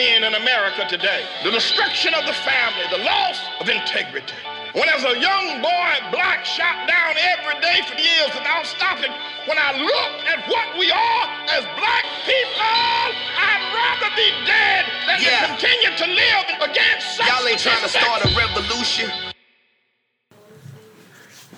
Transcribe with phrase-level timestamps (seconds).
[0.00, 1.22] men in America today.
[1.44, 4.32] The destruction of the family, the loss of integrity.
[4.72, 9.12] When as a young boy, black shot down every day for years without stopping,
[9.46, 11.24] when I look at what we are
[11.56, 13.04] as black people,
[13.44, 15.40] I'd rather be dead than Yeah.
[15.40, 19.10] to continue to live against such Y'all ain't trying to start a revolution.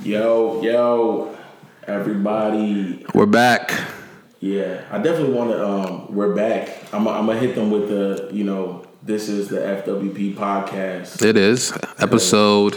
[0.03, 1.37] Yo, yo,
[1.87, 3.07] everybody.
[3.15, 3.71] We're back.
[4.43, 5.65] Yeah, I definitely want to.
[5.65, 6.69] Um, we're back.
[6.93, 7.07] I'm.
[7.07, 8.29] I'm gonna hit them with the.
[8.33, 11.25] You know, this is the FWP podcast.
[11.25, 12.77] It is episode.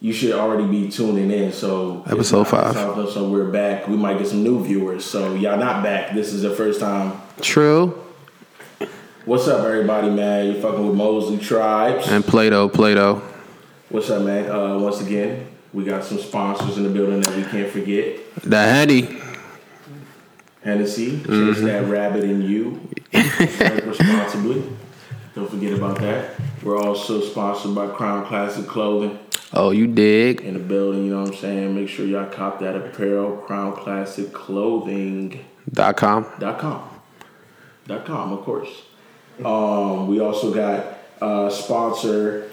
[0.00, 1.52] You should already be tuning in.
[1.52, 2.74] So Episode five.
[3.12, 3.86] So we're back.
[3.86, 5.04] We might get some new viewers.
[5.04, 6.14] So y'all not back.
[6.14, 7.22] This is the first time.
[7.40, 7.96] True.
[9.24, 10.50] What's up, everybody, man?
[10.50, 12.08] You're fucking with Mosley Tribes.
[12.08, 13.22] And Plato, Plato.
[13.88, 14.50] What's up, man?
[14.50, 18.18] Uh, once again, we got some sponsors in the building that we can't forget.
[18.42, 19.20] The Henny.
[20.64, 21.66] Hennessy, chase Mm-hmm.
[21.66, 22.80] that rabbit in you.
[23.12, 24.62] Drink responsibly.
[25.34, 26.30] Don't forget about that.
[26.62, 29.18] We're also sponsored by Crown Classic Clothing
[29.52, 30.40] Oh, you dig?
[30.40, 31.04] in the building.
[31.06, 31.74] You know what I'm saying?
[31.74, 33.36] Make sure y'all cop that apparel.
[33.38, 35.44] Crown Classic Clothing.
[35.72, 36.26] Dot com.
[36.38, 36.88] Dot com.
[37.86, 38.68] Dot com, of course.
[39.44, 42.50] Um, we also got uh, sponsor.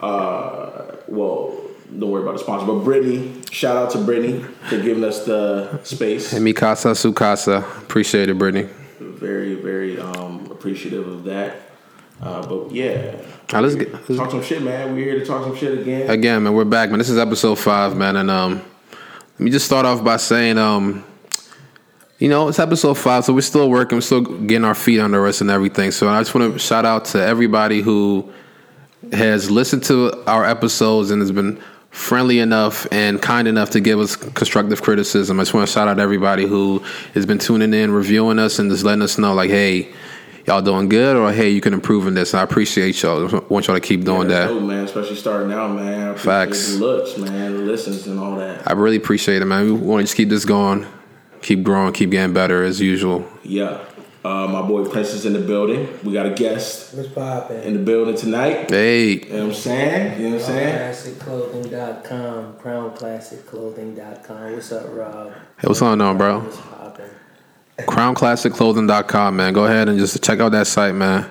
[0.00, 1.56] Uh, well,
[1.98, 3.42] don't worry about the sponsor, but Brittany.
[3.50, 6.32] Shout out to Brittany for giving us the space.
[6.32, 7.58] And Mikasa Sukasa.
[7.82, 8.68] Appreciate it, Brittany.
[9.00, 11.56] very very um appreciative of that
[12.22, 13.16] uh but yeah
[13.52, 16.08] right, let's get- let's- talk some shit man we're here to talk some shit again
[16.10, 16.98] Again, man, we're back, man.
[16.98, 21.04] This is episode five, man, and um, let me just start off by saying, um,
[22.18, 25.26] you know, it's episode five, so we're still working, we're still getting our feet under
[25.26, 25.90] us and everything.
[25.90, 28.30] So I just want to shout out to everybody who
[29.12, 31.58] has listened to our episodes and has been
[31.90, 35.38] friendly enough and kind enough to give us constructive criticism.
[35.38, 36.78] I just want to shout out everybody who
[37.14, 39.92] has been tuning in, reviewing us, and just letting us know, like, hey,
[40.46, 42.32] y'all doing good, or hey, you can improve in this.
[42.32, 43.34] And I appreciate y'all.
[43.34, 44.54] I want y'all to keep doing That's that.
[44.54, 46.74] dope, man especially starting out man Facts.
[46.76, 49.64] looks man listens and all that I really appreciate it, man.
[49.66, 50.86] We want to just keep this going,
[51.42, 53.28] keep growing, keep getting better as usual.
[53.42, 53.84] yeah
[54.24, 57.62] uh my boy prince is in the building we got a guest What's poppin'?
[57.62, 61.16] in the building tonight Hey, you know what i'm saying you know what i'm saying
[61.20, 62.54] CrownClassicClothing.com.
[62.54, 64.52] CrownClassicClothing.com.
[64.52, 65.32] What's up, Rob?
[65.58, 66.40] hey, what's going on, bro?
[66.40, 67.10] What's poppin'?
[67.80, 69.52] CrownClassicClothing.com, man.
[69.52, 71.26] Go ahead and just check out that site, man.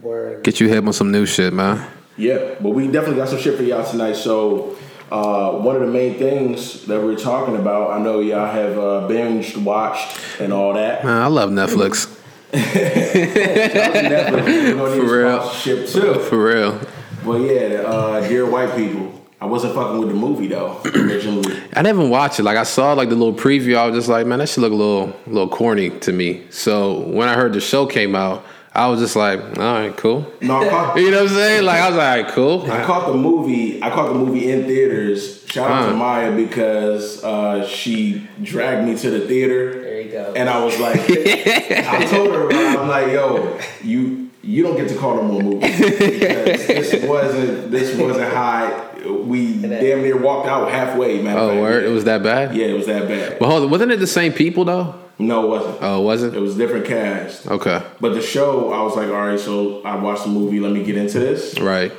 [0.00, 0.42] Word.
[0.44, 1.88] Get you hip on some new shit, man.
[2.16, 4.14] Yeah, but we definitely got some shit for y'all tonight.
[4.16, 4.76] So,
[5.10, 9.08] uh, one of the main things that we're talking about, I know y'all have uh,
[9.08, 11.04] binged, watched, and all that.
[11.04, 12.11] Man, I love Netflix.
[12.52, 15.50] Netflix, we're gonna need For real.
[15.86, 16.18] too.
[16.20, 16.80] For real.
[17.24, 21.56] But yeah, uh, dear white people, I wasn't fucking with the movie though originally.
[21.72, 22.42] I didn't even watch it.
[22.42, 23.76] Like I saw like the little preview.
[23.76, 26.42] I was just like, man, that should look a little, a little corny to me.
[26.50, 29.48] So when I heard the show came out, I was just like, all
[29.80, 30.32] right, cool.
[30.40, 31.64] No, I caught, You know what I'm saying?
[31.64, 32.70] Like I was like, all right, cool.
[32.72, 33.82] I caught the movie.
[33.82, 35.44] I caught the movie in theaters.
[35.46, 35.96] Shout out to Huh.
[35.96, 39.72] Maya because uh, she dragged me to the theater.
[39.82, 40.32] There you go.
[40.34, 44.96] And I was like, I told her, I'm like, yo, you you don't get to
[44.96, 48.88] call no more movies because this wasn't this wasn't high.
[49.04, 51.36] We damn near walked out halfway, man.
[51.36, 52.56] Oh, word, it was that bad.
[52.56, 53.38] Yeah, it was that bad.
[53.38, 54.94] But hold on, wasn't it the same people though?
[55.18, 55.78] No, it wasn't.
[55.82, 56.40] Oh, It it?
[56.40, 57.46] was different cast.
[57.46, 60.58] Okay, But the show, I was like, all right, so I watched the movie.
[60.60, 61.92] Let me get into this, right.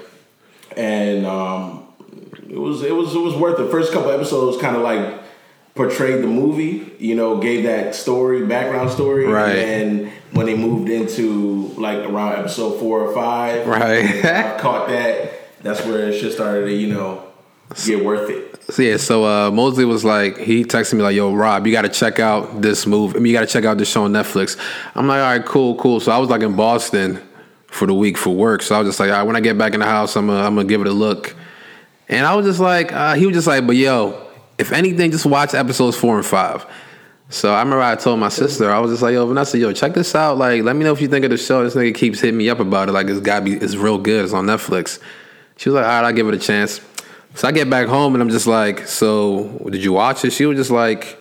[0.75, 1.85] and um,
[2.49, 3.69] it was it was it was worth it.
[3.71, 5.21] First couple episodes kind of like
[5.75, 9.55] portrayed the movie, you know, gave that story, background story, Right.
[9.57, 14.23] And when they moved into like around episode four or five, Right.
[14.23, 15.31] I caught that.
[15.63, 17.23] That's where it shit started to, you know,
[17.85, 18.53] get worth it.
[18.71, 21.81] So yeah, so uh, Mosley was like, he texted me like, "Yo, Rob, you got
[21.81, 23.17] to check out this movie.
[23.17, 24.57] I mean, you got to check out this show on Netflix."
[24.95, 27.21] I'm like, "All right, cool, cool." So I was like in Boston
[27.67, 28.61] for the week for work.
[28.61, 30.27] So I was just like, "All right, when I get back in the house, I'm
[30.27, 31.35] gonna, I'm gonna give it a look."
[32.07, 35.25] And I was just like, uh, he was just like, "But yo, if anything, just
[35.25, 36.65] watch episodes four and five.
[37.29, 39.93] So I remember I told my sister, I was just like, "Yo, Vanessa, yo, check
[39.93, 40.37] this out.
[40.37, 41.63] Like, let me know if you think of the show.
[41.63, 42.91] This nigga keeps hitting me up about it.
[42.93, 44.23] Like, it's got be, it's real good.
[44.23, 44.99] It's on Netflix."
[45.57, 46.79] She was like, "All right, I'll give it a chance."
[47.35, 50.45] So I get back home and I'm just like, "So did you watch it?" She
[50.45, 51.17] was just like,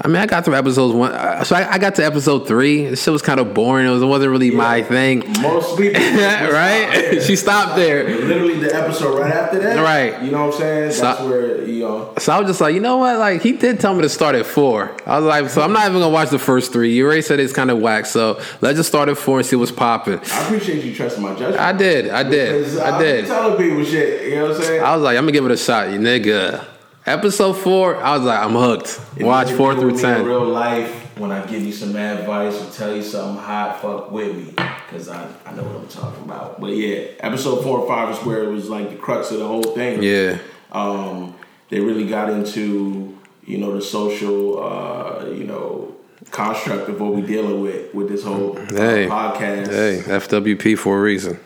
[0.00, 1.10] I mean, I got through episodes one.
[1.10, 2.86] uh, So I, I got to episode three.
[2.86, 3.84] This shit was kind of boring.
[3.84, 7.20] It, was, it wasn't really my thing, Most people, right?
[7.20, 8.04] she stopped there.
[8.08, 10.22] Literally the episode right after that, Right.
[10.22, 10.92] You know what I'm saying?
[10.92, 12.14] So- That's where you know.
[12.18, 13.18] So I was just like, you know what?
[13.18, 14.96] Like he did tell me to start at four.
[15.06, 16.94] I was like, so I'm not even gonna watch the first three.
[16.94, 18.06] You already said it's kind of whack.
[18.06, 20.18] So let's just start at four and see what's popping.
[20.20, 21.58] I appreciate you trusting my judgment.
[21.58, 22.08] I did.
[22.10, 22.78] I did.
[22.78, 23.26] I be did.
[23.26, 24.28] telling people shit.
[24.28, 24.82] You know what I'm saying?
[24.82, 26.64] I was like, I'm gonna give it a shot, you nigga.
[27.08, 29.00] Episode four, I was like, I'm hooked.
[29.18, 30.26] Watch four through with me in ten.
[30.26, 31.18] Real life.
[31.18, 34.52] when I give you some advice or tell you something hot, fuck with me.
[34.90, 36.60] Cause I, I know what I'm talking about.
[36.60, 39.46] But yeah, episode four or five is where it was like the crux of the
[39.46, 40.02] whole thing.
[40.02, 40.38] Yeah.
[40.70, 41.34] Um,
[41.70, 45.96] they really got into, you know, the social uh, you know,
[46.30, 49.06] construct of what we're dealing with with this whole uh, Hey.
[49.08, 49.68] podcast.
[49.68, 51.40] Hey, FWP for a reason.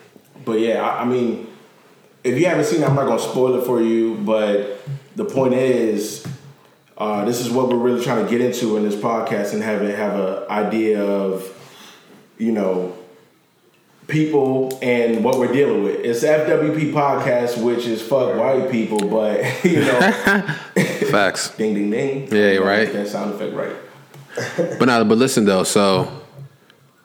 [0.45, 1.47] But yeah, I, I mean,
[2.25, 4.17] if you haven't seen it, I'm not gonna spoil it for you.
[4.17, 4.81] But
[5.17, 6.27] the point is,
[6.99, 9.83] uh, this is what we're really trying to get into in this podcast and have
[9.83, 11.47] it have an idea of,
[12.39, 12.97] you know,
[14.09, 16.01] people and what we're dealing with.
[16.01, 20.01] It's FWP podcast, which is fuck white people, but you know,
[21.11, 21.51] Facts.
[21.57, 22.29] ding ding ding.
[22.33, 22.93] Yeah, you're right.
[22.93, 24.79] That sound effect right.
[24.79, 25.63] But now, but listen though.
[25.63, 26.23] So,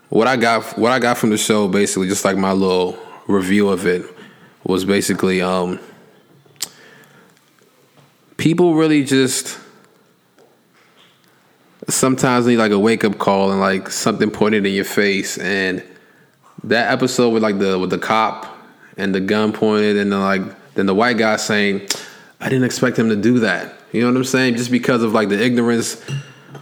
[0.09, 3.69] what I got, what I got from the show, basically, just like my little review
[3.69, 4.05] of it,
[4.63, 5.79] was basically, um,
[8.37, 9.59] people really just
[11.87, 15.37] sometimes need like a wake up call and like something pointed in your face.
[15.37, 15.83] And
[16.63, 18.57] that episode with like the with the cop
[18.97, 21.87] and the gun pointed, and then like then the white guy saying,
[22.39, 24.55] "I didn't expect him to do that." You know what I'm saying?
[24.55, 26.01] Just because of like the ignorance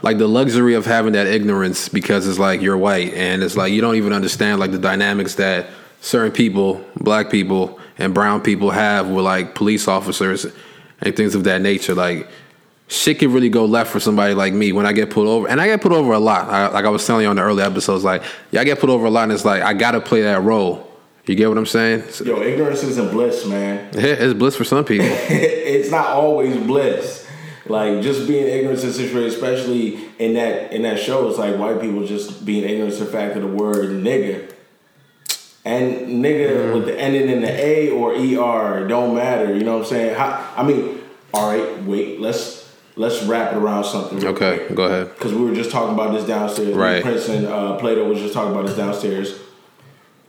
[0.01, 3.74] like the luxury of having that ignorance because it's like you're white and it's like
[3.74, 5.68] you don't even understand like the dynamics that
[6.01, 10.45] certain people, black people and brown people have with like police officers
[11.01, 11.94] and things of that nature.
[11.94, 12.27] Like
[12.88, 15.59] shit can really go left for somebody like me when I get pulled over, and
[15.59, 16.50] I get pulled over a lot.
[16.50, 18.92] I, like I was telling you on the early episodes, like yeah, I get pulled
[18.92, 20.92] over a lot, and it's like I gotta play that role.
[21.25, 22.03] You get what I'm saying?
[22.24, 23.89] Yo, ignorance isn't bliss, man.
[23.95, 25.07] It's bliss for some people.
[25.09, 27.25] it's not always bliss.
[27.68, 31.57] Like just being ignorant to the situation, especially in that in that show, it's like
[31.57, 34.51] white people just being ignorant to the fact of the word nigga.
[35.65, 39.53] And nigga with the ending in the A or ER don't matter.
[39.56, 40.15] You know what I'm saying?
[40.15, 41.01] How, I mean,
[41.33, 44.23] all right, wait, let's let's wrap it around something.
[44.23, 44.75] Okay, quick.
[44.75, 45.13] go ahead.
[45.15, 46.75] Because we were just talking about this downstairs.
[46.75, 47.03] Right.
[47.03, 49.39] Prince and uh, Plato was just talking about this downstairs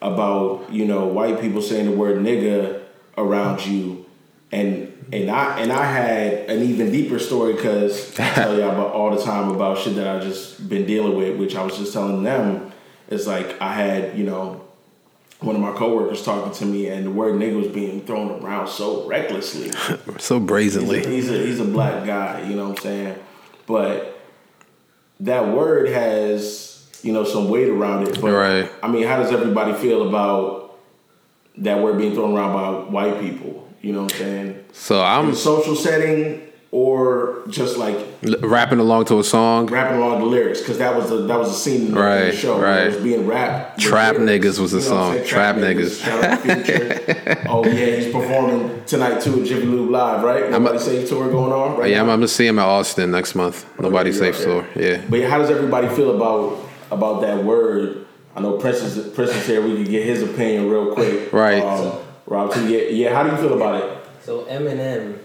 [0.02, 2.82] about you know white people saying the word nigga
[3.16, 4.06] around you,
[4.52, 8.92] and and I and I had an even deeper story because I tell y'all about
[8.92, 11.92] all the time about shit that I just been dealing with, which I was just
[11.92, 12.72] telling them.
[13.08, 14.65] It's like I had you know
[15.40, 18.68] one of my coworkers talking to me, and the word nigga was being thrown around
[18.68, 19.70] so recklessly.
[20.18, 21.04] So brazenly.
[21.04, 23.18] He's a, he's a he's a black guy, you know what I'm saying?
[23.66, 24.18] But
[25.20, 28.20] that word has, you know, some weight around it.
[28.20, 28.70] But Right.
[28.82, 30.78] I mean, how does everybody feel about
[31.58, 33.68] that word being thrown around by white people?
[33.82, 34.64] You know what I'm saying?
[34.72, 39.66] So I'm In a social setting or just like l- rapping along to a song.
[39.66, 41.94] rapping along the lyrics because that was the that was the scene in the, in
[41.94, 42.60] the Right, show.
[42.60, 42.80] right.
[42.88, 43.78] It was being rapped.
[43.80, 44.46] Trap lyrics.
[44.46, 45.12] Niggas was the You know song.
[45.14, 45.26] saying?
[45.26, 46.02] Trap Niggas.
[46.04, 50.50] Shout out oh yeah, he's performing tonight too at Jiffy Lube Live, right?
[50.50, 52.10] Nobody Safe tour going on right Yeah, I'm.
[52.10, 53.64] I'm gonna see him at Austin next month.
[53.80, 54.66] Nobody you're safe out store.
[54.74, 54.98] there.
[54.98, 55.04] Yeah.
[55.08, 56.58] But how does everybody feel about
[56.90, 58.06] about that word?
[58.34, 59.62] I know Prince is Prince is here.
[59.62, 61.32] We could get his opinion real quick.
[61.32, 61.62] Right.
[61.62, 62.68] Um, Rob, too.
[62.68, 63.14] Yeah, yeah.
[63.14, 63.98] How do you feel about it?
[64.22, 65.18] So Eminem,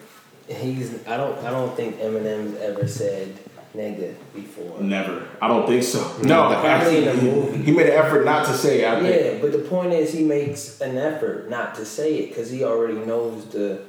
[0.58, 3.38] he's I don't I don't think Eminem's ever said
[3.76, 4.82] nigga before.
[4.82, 5.28] Never.
[5.42, 6.00] I don't think so.
[6.24, 7.64] No, Probably in a movie.
[7.64, 8.82] he made an effort not to say.
[8.82, 9.16] it, I think.
[9.36, 12.64] Yeah, but the point is he makes an effort not to say it because he
[12.66, 13.82] already knows the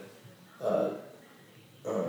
[0.63, 0.91] uh,
[1.87, 2.05] um,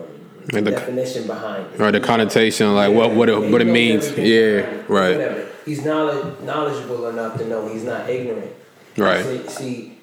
[0.53, 1.81] And the- definition behind it.
[1.81, 4.11] Or the connotation, like what what it, what it means.
[4.17, 4.61] Yeah.
[4.87, 5.17] Right.
[5.17, 5.47] Whatever.
[5.65, 8.51] He's knowledge, knowledgeable enough to know he's not ignorant.
[8.97, 9.25] Right.
[9.25, 9.97] See, see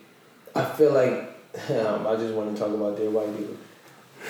[0.57, 1.13] I feel like
[1.71, 3.57] um, I just want to talk about dead white people.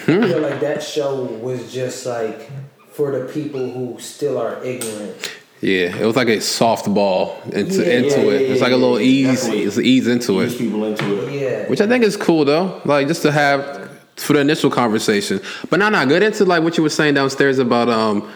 [0.06, 0.22] Hmm.
[0.24, 2.50] I feel like that show was just like
[2.92, 5.36] for the people who still are ignorant.
[5.60, 5.94] Yeah.
[5.94, 8.40] It was like a softball into Yeah, into yeah, it.
[8.42, 9.40] yeah, It's like a little yeah, ease.
[9.42, 9.64] definitely.
[9.64, 11.32] It's ease into Ease it, people into it.
[11.40, 11.68] Yeah.
[11.68, 12.80] which I think is cool though.
[12.84, 15.40] Like just to have for the initial conversation.
[15.70, 18.30] But now, not good into like what you were saying downstairs about um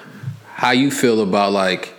[0.55, 1.95] how you feel about like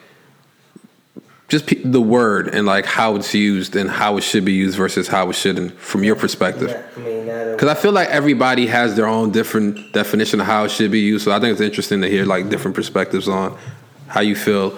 [1.47, 4.77] just pe- the word and like how it's used and how it should be used
[4.77, 6.69] versus how it shouldn't from your perspective.
[6.69, 10.65] That- I mean, Because I feel like everybody has their own different definition of how
[10.65, 11.25] it should be used.
[11.25, 13.57] So I think it's interesting to hear like different perspectives on
[14.07, 14.77] how you feel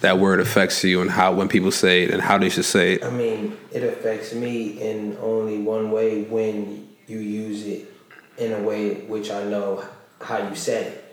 [0.00, 2.94] that word affects you and how when people say it and how they should say
[2.94, 3.04] it.
[3.04, 7.92] I mean, it affects me in only one way when you use it
[8.38, 9.84] in a way which I know
[10.20, 11.04] how you said it.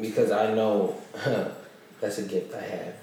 [0.00, 0.96] Because I know
[2.00, 2.94] that's a gift I have,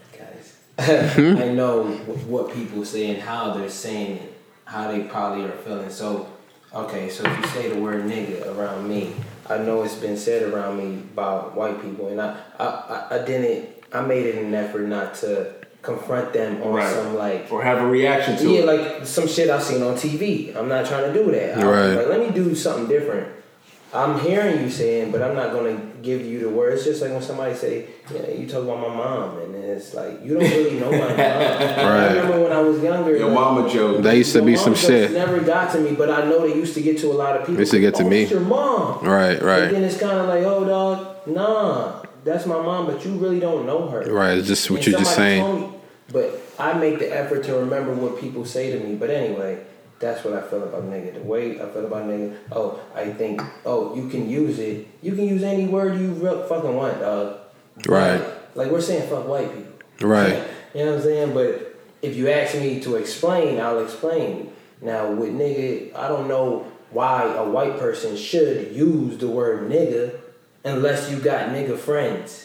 [0.77, 1.17] guys.
[1.19, 1.83] I know
[2.27, 4.33] what people say and how they're saying it,
[4.65, 5.89] how they probably are feeling.
[5.89, 6.27] So,
[6.73, 9.13] okay, so if you say the word nigga around me,
[9.49, 13.25] I know it's been said around me by white people, and I, I, I, I
[13.25, 16.91] didn't, I made it an effort not to confront them on Right.
[16.93, 18.65] some like Or have a reaction to yeah, it.
[18.65, 20.55] like some shit I've seen on TV.
[20.55, 21.59] I'm not trying to do that.
[21.59, 21.93] I Right.
[21.95, 23.31] Like, let me do something different.
[23.95, 26.81] I'm hearing you saying, but I'm not gonna give you the words.
[26.81, 30.23] It's just like when somebody say, "Yeah, you talk about my mom," and it's like
[30.23, 31.07] you don't really know my mom.
[31.17, 31.17] right.
[31.17, 33.15] I remember when I was younger.
[33.15, 34.03] Your like, mama joke.
[34.03, 35.11] That used to be some shit.
[35.11, 37.45] Never got to me, but I know they used to get to a lot of
[37.47, 37.59] people.
[37.59, 38.23] Used to get to oh, me.
[38.23, 39.05] It's your mom.
[39.05, 43.05] Right, And right, then it's kind of like, oh, dog, nah, that's my mom, but
[43.05, 44.11] you really don't know her.
[44.11, 44.37] right.
[44.37, 45.61] It's just what And you're just saying.
[45.61, 45.69] me-
[46.11, 48.95] but I make the effort to remember what people say to me.
[48.95, 49.63] But anyway,
[49.99, 51.13] that's what I feel about nigga.
[51.13, 52.35] The way I feel about nigga.
[52.51, 53.41] Oh, I think.
[53.65, 54.87] Oh, you can use it.
[55.01, 57.39] You can use any word you real fucking want, dog.
[57.87, 58.21] Right.
[58.55, 60.07] Like we're saying, fuck white people.
[60.07, 60.43] Right.
[60.73, 61.33] You know what I'm saying?
[61.33, 64.51] But if you ask me to explain, I'll explain.
[64.81, 70.19] Now with nigga, I don't know why a white person should use the word nigga
[70.63, 72.44] unless you got nigga friends.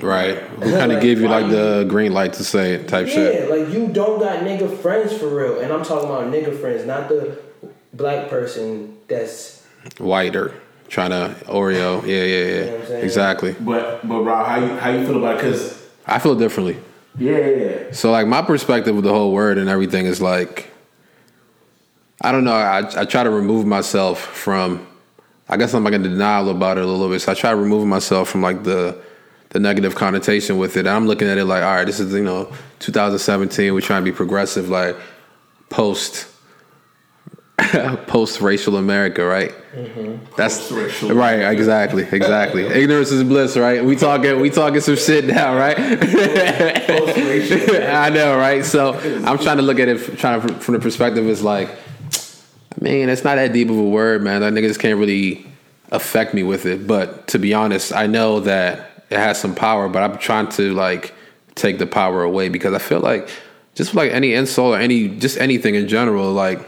[0.00, 0.36] Right.
[0.60, 3.14] We kind of Like, give you like the green light to say it type yeah,
[3.14, 3.50] shit.
[3.50, 5.60] like you don't got nigga friends for real.
[5.60, 7.38] And I'm talking about nigga friends, not the
[7.92, 9.64] black person that's
[9.98, 10.54] Whiter.
[10.88, 12.06] Trying to Oreo.
[12.06, 12.98] Yeah, yeah, know what I'm yeah.
[12.98, 13.56] Exactly.
[13.58, 15.40] But but Rob, how you how you feel about it?
[15.40, 16.76] Cause I feel differently.
[17.18, 17.92] yeah, yeah, yeah.
[17.92, 20.70] So like my perspective of the whole word and everything is like
[22.22, 24.86] I don't know, I I try to remove myself from
[25.48, 27.20] I guess I'm like in denial about it a little bit.
[27.20, 28.96] So I try to remove myself from like the
[29.50, 30.86] the negative connotation with it.
[30.86, 33.72] I'm looking at it like, all right, this is you know 2017.
[33.72, 34.96] We're trying to be progressive, like
[35.68, 36.28] post
[38.06, 39.54] post racial America, right?
[40.36, 42.64] That's Post-racial right, exactly, exactly.
[42.66, 43.84] Ignorance is bliss, right?
[43.84, 45.76] We talking, we talking some shit now, right?
[45.78, 45.94] I
[48.10, 48.64] know, right?
[48.64, 51.70] So I'm trying to look at it, trying to from the perspective is like,
[52.80, 54.42] man, it's not that deep of a word, man.
[54.42, 55.46] That nigga just can't really
[55.90, 56.86] affect me with it.
[56.86, 60.72] But to be honest, I know that it has some power, but I'm trying to
[60.74, 61.14] like
[61.54, 63.28] take the power away because I feel like
[63.74, 66.60] just like any insult or any just anything in general, like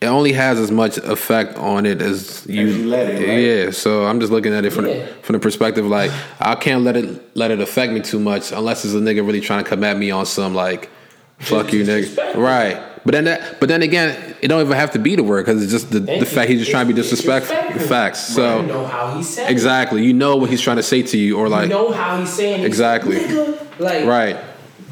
[0.00, 3.38] it only has as much effect on it as you, you let it, right?
[3.38, 3.70] Yeah.
[3.70, 4.94] So I'm just looking at it from Yeah.
[5.06, 6.10] the, from the perspective like
[6.40, 9.40] I can't let it let it affect me too much unless it's a nigga really
[9.40, 10.90] trying to come at me on some like
[11.38, 12.76] fuck you nigga right.
[13.04, 15.62] But then that but then again it don't even have to be the word because
[15.62, 17.54] it's just the, the fact he's just trying to be disrespectful.
[17.86, 18.30] Facts.
[18.30, 21.18] you So know how he said exactly, you know what he's trying to say to
[21.18, 22.66] you or like you know how he's saying it.
[22.66, 23.16] Exactly.
[23.16, 24.36] Nigga, like right,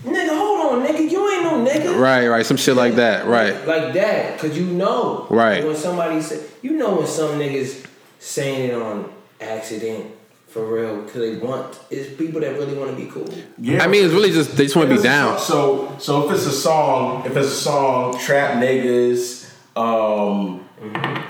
[0.04, 1.99] nigga, hold on, nigga, you ain't no nigga.
[1.99, 3.26] right, right, some shit like that.
[3.26, 3.54] Right.
[3.66, 5.26] Like that, cause you know.
[5.31, 5.64] Right.
[5.64, 7.87] When somebody say, you know, when some niggas
[8.19, 10.11] saying it on accident
[10.52, 11.78] for real, cause they want.
[11.90, 13.28] It's people that really want to be cool.
[13.59, 13.82] Yeah.
[13.82, 15.38] I mean, it's really just they just want to be If it's a down.
[15.38, 20.64] So so if it's a song, if it's a song, trap niggas, um,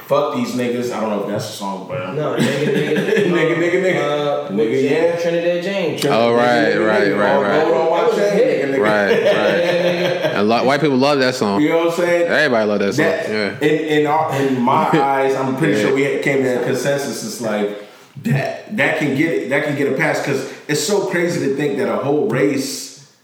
[0.07, 0.93] fuck these niggas.
[0.93, 4.01] I don't know if that's a song, but No, nigga, nigga, Nigga, nigga, nigga.
[4.01, 5.17] uh, Nigga, with yeah.
[5.21, 6.05] Trinidad James.
[6.05, 7.65] Oh, right, right, right, All right.
[7.65, 8.69] gold on my That a chain, hit.
[8.69, 8.83] nigga, nigga.
[8.83, 10.33] Right, right.
[10.33, 11.61] And lo- white people love that song.
[11.61, 12.27] You know what I'm saying?
[12.27, 13.05] Everybody love that song.
[13.05, 13.69] That, Yeah.
[13.69, 15.81] in in, our, in my eyes, I'm pretty Yeah.
[15.83, 17.23] sure we came to a consensus.
[17.25, 17.82] It's like
[18.25, 21.79] that that can get that can get a pass because it's so crazy to think
[21.79, 23.15] that a whole race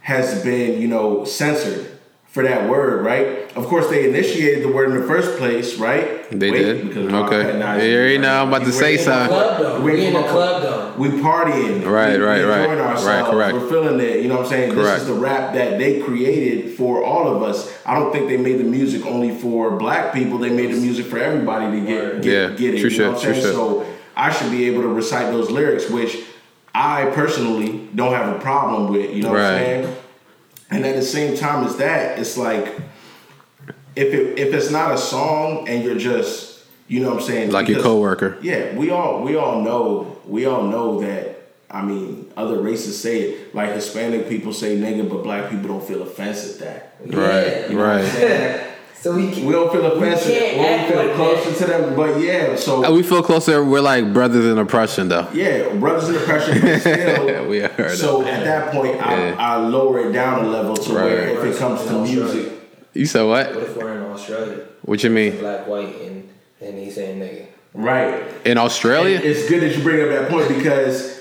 [0.00, 1.88] has been you know censored
[2.26, 3.54] for that word, right?
[3.54, 6.30] Of course, they initiated the word in the first place, right?
[6.30, 6.88] They did?
[6.88, 7.58] because Okay.
[7.58, 9.28] nah, Yeah, you already know I'm about to we're say in the something.
[9.28, 9.80] Club though.
[9.82, 10.94] We We in the club though.
[10.96, 11.84] we partying.
[11.84, 12.60] Right, we, right, we right.
[12.60, 13.04] enjoying ourselves.
[13.06, 13.52] Right, correct.
[13.54, 14.22] We're feeling it.
[14.22, 14.72] You know what I'm saying?
[14.72, 15.00] Correct.
[15.00, 17.70] This is the rap that they created for all of us.
[17.84, 20.38] I don't think they made the music only for black people.
[20.38, 22.80] They made the music for everybody to get get, Yeah, get it.
[22.80, 23.44] true you know what I'm shit, true saying?
[23.44, 23.54] shit.
[23.54, 26.18] So I should be able to recite those lyrics, which
[26.74, 29.10] I personally don't have a problem with.
[29.14, 29.96] You know what I'm saying?
[30.70, 32.66] And at the same time as that, it's like
[33.94, 37.50] if it if it's not a song and you're just you know what I'm saying
[37.50, 38.38] Like your because- coworker.
[38.42, 41.28] yeah, we all we all know we all know that.
[41.70, 45.82] I mean, other races say it like Hispanic people say nigga, but black people don't
[45.82, 46.96] feel offense at that.
[47.16, 48.71] Right, You know right.
[49.02, 49.16] Saying?
[49.16, 50.26] So we can, We don't feel offense.
[50.26, 51.58] We We, can't we feel like closer that.
[51.58, 52.56] to them, but yeah.
[52.56, 53.64] So Uh, We feel closer.
[53.64, 55.26] We're like brothers in oppression, though.
[55.32, 56.80] yeah, brothers in oppression.
[56.80, 57.48] still.
[57.48, 58.40] We heard so that.
[58.40, 59.34] at that point, Yeah.
[59.38, 61.04] I, I lower it down a level to Right.
[61.04, 62.52] where if it comes to music,
[62.94, 63.54] You said what?
[63.54, 65.38] What if we're in Australia, What you mean?
[65.38, 66.28] black, white, and
[66.60, 67.46] and he's saying nigga?
[67.74, 68.22] right?
[68.44, 69.18] In Australia?
[69.22, 71.18] It's good that you bring up that point because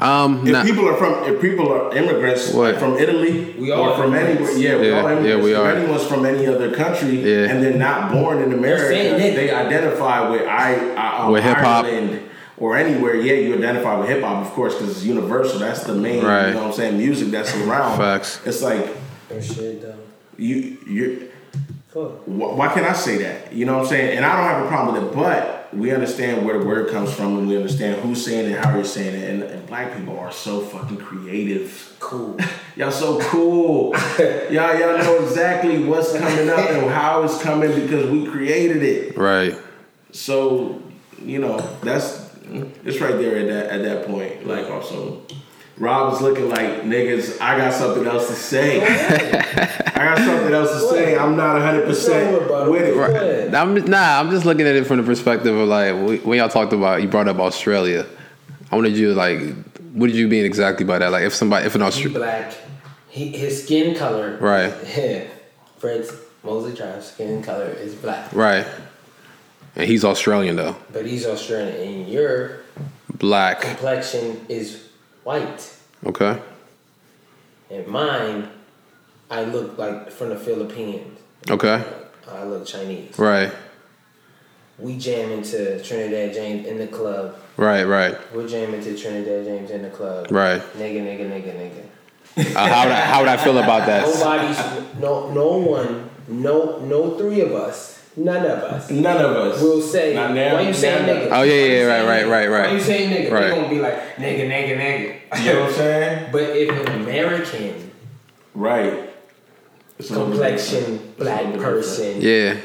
[0.00, 0.64] Um, if nah.
[0.64, 2.76] people are from if people are immigrants What?
[2.76, 4.54] from Italy We all or from immigrants.
[4.54, 5.44] anywhere, yeah, we Yeah, all yeah, immigrants.
[5.44, 5.70] we if are.
[5.70, 7.48] anyone's from any other country Yeah.
[7.50, 11.84] and they're not born in America, saying they identify with I, I um, With hip-hop.
[11.84, 12.20] Ireland
[12.58, 13.14] or anywhere.
[13.14, 15.60] Yeah, you identify with hip hop, of course, because it's universal.
[15.60, 16.48] That's the main, Right.
[16.48, 17.96] you know what I'm saying, music that's around.
[17.96, 18.40] Facts.
[18.44, 18.88] It's like
[19.32, 19.94] Oh shit, though.
[20.36, 21.28] you you.
[21.94, 22.24] Fuck.
[22.24, 23.52] Wh- Why can't I say that?
[23.52, 24.16] You know what I'm saying?
[24.16, 27.12] And I don't have a problem with it, but we understand where the word comes
[27.12, 29.30] from and we understand who's saying it, how you're saying it.
[29.30, 31.96] And, and black people are so fucking creative.
[32.00, 32.38] Cool.
[32.76, 33.94] Y'all so cool.
[34.18, 39.16] y'all, y'all know exactly what's coming up and how it's coming because we created it.
[39.16, 39.54] right.
[40.12, 40.82] So
[41.22, 42.30] you know that's
[42.84, 44.46] it's right there at that at that point.
[44.46, 45.22] Like also,
[45.78, 47.40] Rob was looking like niggas.
[47.40, 48.82] I got something else to say.
[48.82, 51.16] I got something else to say.
[51.16, 52.32] I'm not 100 percent
[52.70, 52.94] with it.
[52.94, 53.54] Go ahead.
[53.54, 54.20] I'm nah.
[54.20, 57.08] I'm just looking at it from the perspective of like when y'all talked about you
[57.08, 58.06] brought up Australia.
[58.70, 59.38] I wanted you to like,
[59.92, 61.12] what did you mean exactly by that?
[61.12, 62.54] Like if somebody if an He Australian black.
[63.08, 64.36] He, his skin color.
[64.38, 64.72] Right.
[65.78, 68.66] Fred's Mosley Drive's skin color is black, right,
[69.74, 72.60] and he's Australian though, but he's Australian, and your
[73.14, 73.60] black.
[73.60, 74.85] complexion is
[75.30, 75.72] white.
[76.06, 76.38] Okay,
[77.70, 78.48] And mine,
[79.28, 81.18] I look like from the Philippines.
[81.50, 81.82] okay,
[82.30, 83.18] I look Chinese.
[83.18, 83.52] right,
[84.78, 87.34] We jam into Trinidad James in the club.
[87.56, 90.30] right, right, We're jamming to Trinidad James in the club.
[90.30, 90.60] right.
[90.78, 91.82] Nigga, nigga, nigga, nigga.
[92.54, 94.02] Uh, how would I, how would I feel about that?
[94.06, 99.60] Nobody's no no one no no three of us none of us None of us
[99.62, 101.12] will say Not now, why you saying now.
[101.12, 102.66] nigga Oh, yeah, yeah, right, saying right, right, right.
[102.68, 103.50] why you saying nigga Right.
[103.50, 106.28] they gonna be like nigga nigga nigga You know what I'm saying?
[106.32, 107.90] but if an American
[108.54, 109.10] Right.
[109.98, 111.16] It's a little bit complexion different.
[111.18, 112.56] black It's a little bit person Yeah,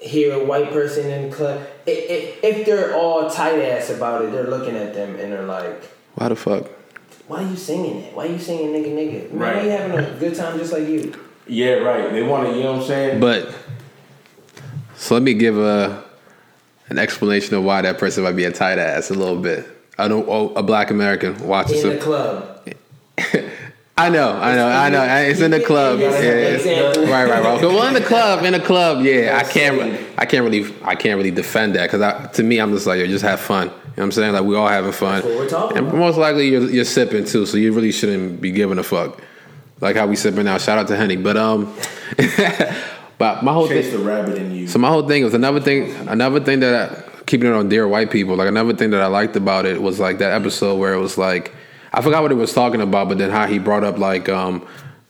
[0.00, 4.24] hear a white person in the club i- i- if they're all tight ass about
[4.24, 5.82] it they're looking at them and they're like
[6.16, 6.66] why the fuck?
[7.26, 9.62] why are you singing that why are you singing nigga nigga man Right.
[9.62, 11.12] they having a good time just like you.
[11.46, 12.10] Yeah, right.
[12.12, 13.20] They want to, you know what I'm saying?
[13.20, 13.48] But
[15.04, 16.02] so let me give a
[16.88, 19.66] an explanation of why that person might be a tight ass a little bit.
[19.98, 20.26] I don't.
[20.28, 22.50] Oh, a black American watches in the club
[23.96, 25.04] I know, I know, I know.
[25.04, 26.00] It's in the club.
[26.00, 26.08] Yeah.
[26.08, 27.60] Right, right, right.
[27.62, 29.38] Well, in the club, in the club, yeah.
[29.40, 32.88] I can't, I can't really, I can't really defend that because to me, I'm just
[32.88, 33.68] like, yo, just have fun.
[33.68, 34.32] You know what I'm saying?
[34.32, 35.22] Like we all having fun.
[35.24, 38.78] We're talking and most likely you're, you're sipping too, so you really shouldn't be giving
[38.78, 39.20] a fuck.
[39.80, 40.58] Like how we sipping now.
[40.58, 41.72] Shout out to Henny, but um,
[43.24, 43.82] but my whole thing.
[43.82, 44.68] Chase the rabbit in you.
[44.68, 45.90] So my whole thing was another thing.
[46.08, 48.36] Another thing that I, keeping it on dear white people.
[48.36, 51.16] Like another thing that I liked about it was like that episode where it was
[51.16, 51.52] like
[51.92, 54.66] I forgot what it was talking about, but then how he brought up like um,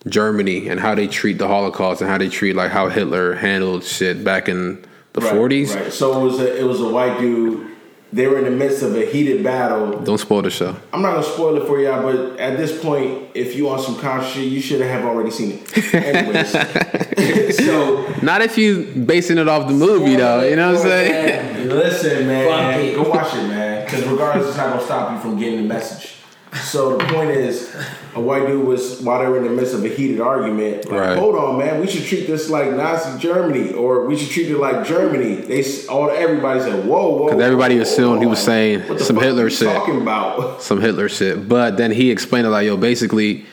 [0.07, 3.85] Germany and how they treat the Holocaust and how they treat like how Hitler handled
[3.85, 5.75] shit back in the Right, forties.
[5.75, 5.93] Right.
[5.93, 7.74] So it was a it was a white dude.
[8.15, 9.99] They were in the midst of a heated battle.
[10.05, 10.77] Don't spoil the show.
[10.93, 13.99] I'm not gonna spoil it for y'all, but at this point, if you want some
[13.99, 15.95] conscious shit, you should have already seen it.
[15.95, 20.49] Anyways, so Not if you basing it off the movie though.
[20.49, 21.69] You know what I'm saying?
[21.69, 23.85] listen, man, go watch it, man.
[23.85, 26.14] Because regardless, it's not gonna stop you from getting the message.
[26.63, 27.75] So the point is,
[28.15, 30.85] a white dude was while they were in the midst of a heated argument.
[30.87, 31.19] Like, Right.
[31.19, 31.81] Hold on, man.
[31.81, 35.37] We should treat this like Nazi Germany, or we should treat it like Germany.
[35.37, 39.17] They all everybody said, "Whoa, whoa." Because everybody whoa, assumed hold he was saying some
[39.17, 39.69] Hitler you shit.
[39.69, 41.49] Talking about some Hitler shit.
[41.49, 43.47] But then he explained it like, yo, basically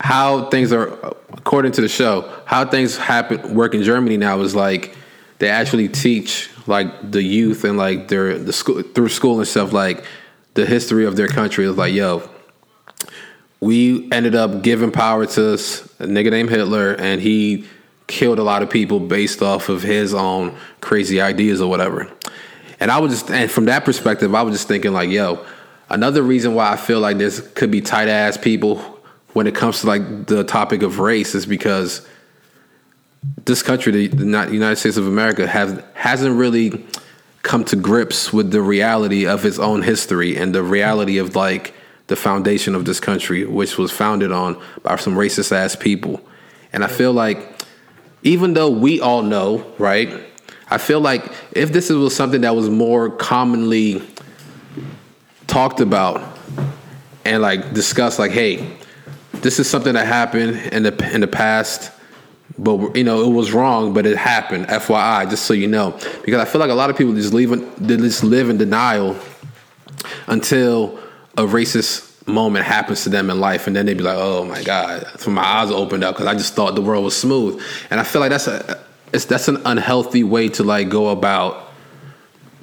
[0.00, 0.88] how things are
[1.32, 4.96] according to the show, how things happen work in Germany now is like
[5.38, 9.72] they actually teach like the youth and like their the school through school and stuff
[9.72, 10.04] like
[10.58, 12.28] the history of their country is like, yo,
[13.60, 15.56] we ended up giving power to a
[16.04, 17.64] nigga named Hitler, and he
[18.08, 22.10] killed a lot of people based off of his own crazy ideas or whatever.
[22.80, 25.44] And I was just, and from that perspective, I was just thinking like, yo,
[25.90, 28.78] another reason why I feel like this could be tight ass people
[29.34, 32.04] when it comes to like the topic of race is because
[33.44, 34.18] this country, the
[34.50, 36.84] United States of America, has hasn't really
[37.48, 41.72] come to grips with the reality of his own history and the reality of like
[42.08, 46.20] the foundation of this country, which was founded on by some racist ass people.
[46.74, 47.58] And I feel like
[48.22, 50.22] even though we all know, right?
[50.70, 54.02] I feel like if this was something that was more commonly
[55.46, 56.38] talked about
[57.24, 58.76] and like discussed, like, hey,
[59.32, 61.92] this is something that happened in the in the past,
[62.56, 64.66] but you know it was wrong, but it happened.
[64.66, 65.92] FYI, just so you know,
[66.24, 67.50] because I feel like a lot of people just leave
[67.86, 69.16] just live in denial
[70.26, 70.98] until
[71.36, 74.62] a racist moment happens to them in life, and then they'd be like, "Oh my
[74.62, 78.00] god," so my eyes opened up because I just thought the world was smooth, and
[78.00, 78.78] I feel like that's a
[79.12, 81.66] that's an unhealthy way to like go about.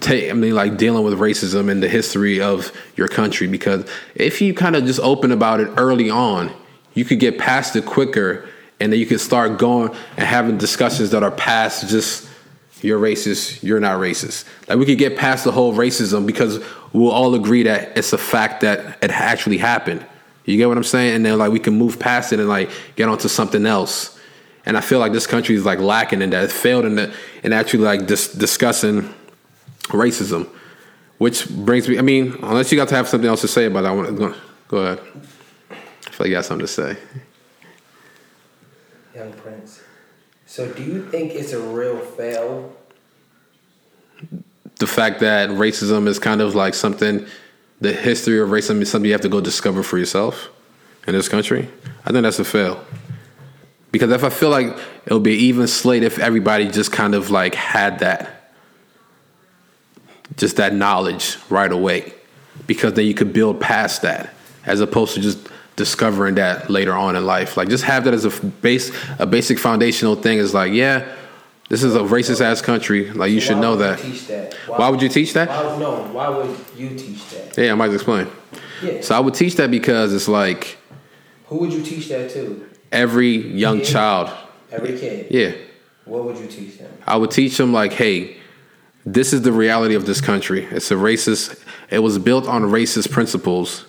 [0.02, 4.42] Take, I mean, like dealing with racism and the history of your country, because if
[4.42, 6.52] you kind of just open about it early on,
[6.94, 8.48] you could get past it quicker,
[8.80, 12.30] and then you can start going and having discussions that are past just
[12.82, 14.46] you're racist, you're not racist.
[14.68, 18.18] Like we could get past the whole racism because we'll all agree that it's a
[18.18, 20.06] fact that it actually happened.
[20.46, 21.16] You get what I'm saying?
[21.16, 24.20] And then like we can move past it and like get onto something else.
[24.66, 26.44] And I feel like this country is like lacking in that.
[26.44, 29.14] It failed in the in actually like dis- discussing
[29.86, 30.48] racism,
[31.18, 31.98] which brings me.
[31.98, 34.08] I mean, unless you got to have something else to say about that, I want
[34.10, 34.36] to go,
[34.68, 35.00] go ahead.
[35.70, 36.98] I feel like you got something to say.
[39.16, 39.82] Young Prince.
[40.46, 42.76] So do you think it's a real fail?
[44.80, 47.26] the fact that racism is kind of like something,
[47.82, 50.50] the history of racism is something you have to go discover for yourself
[51.08, 51.70] in this country.
[52.06, 52.84] I think that's a fail.
[53.92, 57.56] Because if I feel like it'll be even slate if everybody just kind of like
[57.56, 58.52] had that,
[60.36, 62.14] just that knowledge right away,
[62.68, 64.34] because then you could build past that,
[64.66, 67.58] as opposed to just discovering that later on in life.
[67.58, 70.38] Like just have that as a base, a basic foundational thing.
[70.38, 71.06] Is like, yeah,
[71.70, 73.12] this is a racist ass country.
[73.12, 73.98] Like you So should why know that.
[74.28, 74.54] That.
[74.68, 75.50] Why would you teach that?
[75.50, 77.58] Why, no, why would you teach that?
[77.58, 78.28] Yeah, I might explain.
[78.82, 79.02] Yeah.
[79.02, 80.78] So I would teach that because it's like
[81.48, 82.68] Who would you teach that to?
[82.92, 83.86] every young Yeah.
[83.86, 84.30] child.
[84.72, 85.28] Every kid.
[85.32, 85.52] Yeah.
[86.06, 86.92] What would you teach them?
[87.08, 88.38] I would teach them like, hey,
[89.06, 90.66] this is the reality of this country.
[90.72, 91.60] It's a racist.
[91.90, 93.86] It was built on racist principles,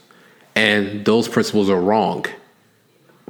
[0.57, 2.25] and those principles are wrong.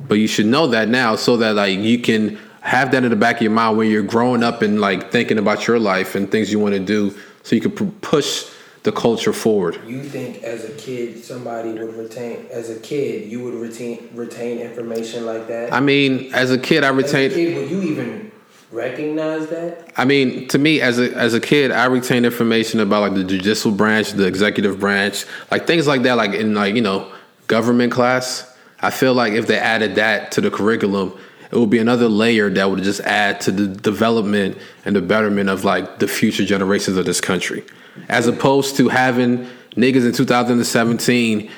[0.08, 3.16] But you should know that now, so that like you can have that in the
[3.16, 6.30] back of your mind when you're growing up and like thinking about your life and
[6.30, 8.50] things you want to do, so you can p- push
[8.84, 9.80] the culture forward.
[9.86, 14.58] You think as a kid somebody would retain as a kid you would retain retain
[14.58, 15.72] information like that?
[15.72, 17.34] I mean, as a kid, I as a retained.
[17.34, 18.30] kid, would you even
[18.70, 19.92] recognize that?
[19.96, 23.24] I mean, to me, as a as a kid, I retained information about like the
[23.24, 27.10] judicial branch, the executive branch, like things like that, like in like you know
[27.46, 28.52] government class.
[28.80, 31.18] I feel like if they added that to the curriculum,
[31.50, 35.48] it would be another layer that would just add to the development and the betterment
[35.48, 37.64] of like the future generations of this country,
[38.08, 41.50] as opposed to having niggas in 2017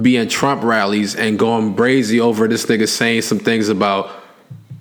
[0.00, 4.10] being Trump rallies and going brazy over this nigga saying some things about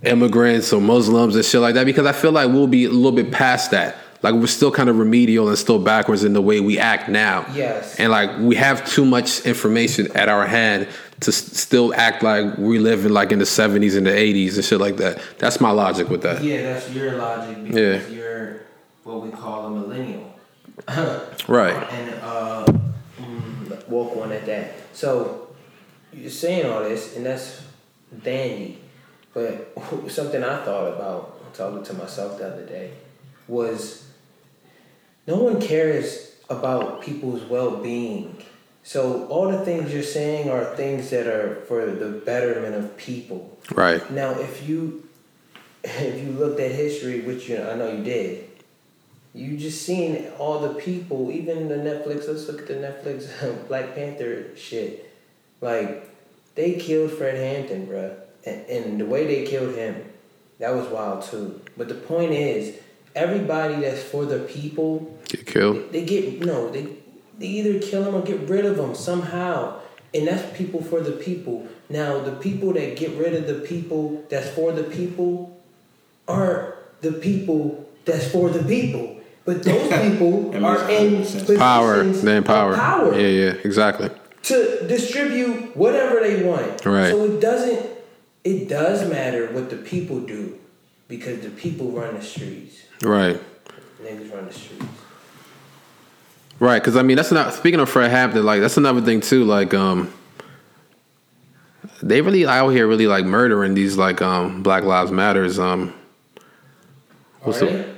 [0.04, 3.12] immigrants or Muslims and shit like that because I feel like we'll be a little
[3.12, 3.98] bit past that.
[4.24, 7.46] Like we're still kind of remedial and still backwards in the way we act now.
[7.54, 8.00] Yes.
[8.00, 10.88] And like we have too much information at our hand
[11.20, 14.56] to s- still act like we live in like in the 70s and the 80s
[14.56, 15.20] and shit like that.
[15.40, 16.42] That's my logic with that.
[16.42, 18.16] Yeah, that's your logic because Yeah.
[18.16, 18.62] you're
[19.04, 20.34] what we call a millennial.
[21.48, 21.76] Right.
[21.92, 22.66] and uh,
[23.20, 24.72] mm, walk one at that.
[24.94, 25.54] So
[26.14, 27.62] you're saying all this, and that's
[28.24, 28.80] dandy.
[29.34, 29.74] But
[30.08, 32.92] something I thought about talking to myself the other day
[33.48, 34.03] was
[35.28, 38.38] no one cares about people's well-being.
[38.84, 43.58] So all the things you're saying are things that are for the betterment of people.
[43.72, 44.10] Right.
[44.12, 45.08] Now, if you
[45.84, 48.50] if you looked at history, which you know, I know you did,
[49.34, 52.28] you just seen all the people, even the Netflix.
[52.28, 55.10] Let's look at the Netflix Black Panther shit.
[55.62, 56.10] Like
[56.56, 58.16] they killed Fred Hampton, bruh.
[58.46, 60.04] and, and the way they killed him,
[60.60, 61.62] that was wild too.
[61.78, 62.78] But the point is,
[63.16, 65.92] everybody that's for the people, Get killed.
[65.92, 66.88] they get no, they
[67.38, 69.80] they either kill them or get rid of them somehow,
[70.14, 71.68] and that's people for the people.
[71.90, 75.62] Now, the people that get rid of the people that's for the people
[76.28, 79.18] are the people that's for the people.
[79.46, 82.04] But those people are makes in positions Power.
[82.04, 82.76] They in power.
[82.76, 84.10] power Yeah, yeah, exactly.
[84.44, 86.86] to distribute whatever they want.
[86.86, 87.12] Right.
[87.12, 87.92] So it doesn't.
[88.46, 90.60] It does matter what the people do
[91.08, 92.83] because the people run the streets.
[93.02, 93.40] Right.
[94.02, 94.86] Niggas run the streets.
[96.60, 98.46] Right, because I mean that's not speaking of Fred Hampton.
[98.46, 99.44] Like that's another thing too.
[99.44, 100.14] Like um,
[102.02, 105.60] they really out here really like murdering these like um Black Lives Matters.
[105.60, 105.94] Um,
[107.42, 107.94] What's Are the-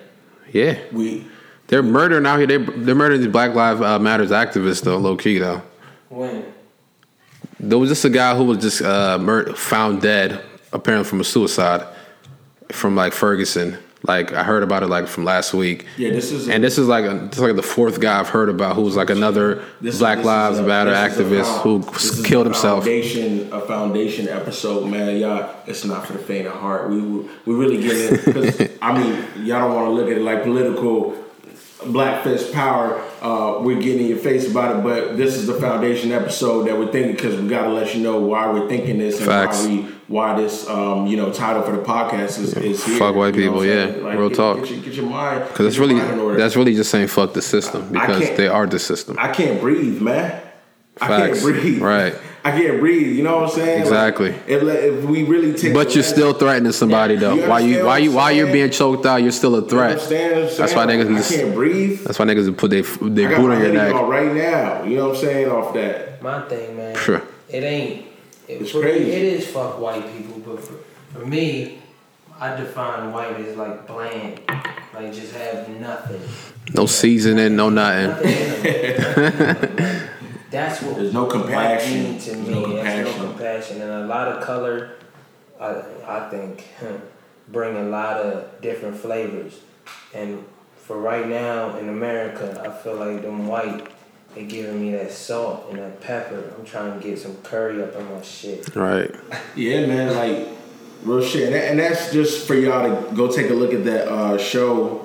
[0.51, 1.27] yeah, We
[1.67, 2.47] they're murdering out here.
[2.47, 5.61] They they're murdering these Black Lives uh, Matters activists though, low key though.
[6.09, 6.45] When?
[7.59, 11.23] There was just a guy who was just uh, mur- found dead, apparently from a
[11.23, 11.85] suicide,
[12.71, 13.77] from like Ferguson.
[14.07, 15.85] Like I heard about it like from last week.
[15.97, 18.29] yeah, this is And this is like a, this is like the fourth guy I've
[18.29, 21.81] heard about who's like another This- Black this Lives Matter a activist who
[22.23, 22.83] killed a himself.
[22.83, 25.17] Foundation, a foundation episode, man.
[25.17, 26.89] Y'all, it's not for the faint of heart.
[26.89, 30.21] We we really get it because I mean, y'all don't want to look at it
[30.21, 31.15] like political
[31.91, 33.01] black fist power.
[33.21, 36.77] Uh, we're getting in your face about it, but this is the foundation episode that
[36.77, 39.63] we're thinking because we got to let you know why we're thinking this and Facts.
[39.63, 42.97] why we why this um, you know title for the podcast is, is here.
[42.99, 43.87] Fuck white people, yeah.
[43.87, 44.03] saying?
[44.03, 44.57] Real get, talk.
[44.59, 46.37] Get your, get your mind Because it's really mind in order.
[46.37, 49.17] that's really just saying fuck the system because they are the system.
[49.19, 50.41] I can't breathe, man.
[51.01, 51.41] I Facts.
[51.41, 51.81] can't breathe.
[51.81, 52.15] Right.
[52.45, 53.17] I can't breathe.
[53.17, 53.81] You know what I'm saying?
[53.81, 54.29] Exactly.
[54.31, 57.33] Like, if, if we really take, But you're last- still threatening somebody though.
[57.33, 59.17] You Why you why what you why you're being choked out?
[59.23, 59.91] You're still a You threat.
[59.93, 60.59] understand what I'm saying?
[60.59, 62.03] That's why niggas I just- can't breathe.
[62.05, 63.93] That's why niggas put their their boot on your neck.
[63.95, 64.83] on right now.
[64.83, 65.49] You know what I'm saying?
[65.49, 66.21] Off that.
[66.21, 66.95] My thing, man.
[66.97, 67.21] Sure.
[67.49, 68.05] It ain't.
[68.47, 69.09] It, It's for crazy.
[69.11, 70.75] it is fuck white people, but for,
[71.19, 71.79] for me,
[72.39, 74.39] I define white as like bland,
[74.93, 76.21] like just have nothing.
[76.75, 78.09] No seasoning, no nothing.
[78.09, 79.75] Nothing in them.
[79.77, 80.09] Like,
[80.55, 82.03] That's what There's no compassion.
[82.03, 82.53] mean to There's me.
[82.53, 83.27] no There's no compassion.
[83.27, 84.91] compassion, and a lot of color.
[85.59, 86.63] I I think
[87.49, 89.59] bring a lot of different flavors,
[90.13, 90.43] and
[90.77, 93.87] for right now in America, I feel like them white
[94.33, 96.53] they giving me that salt and that pepper.
[96.57, 98.75] I'm trying to get some curry up in my shit.
[98.75, 99.11] Right.
[99.55, 100.49] Yeah, man, like
[101.03, 103.85] real shit, and, that, and that's just for y'all to go take a look at
[103.85, 105.04] that uh, show,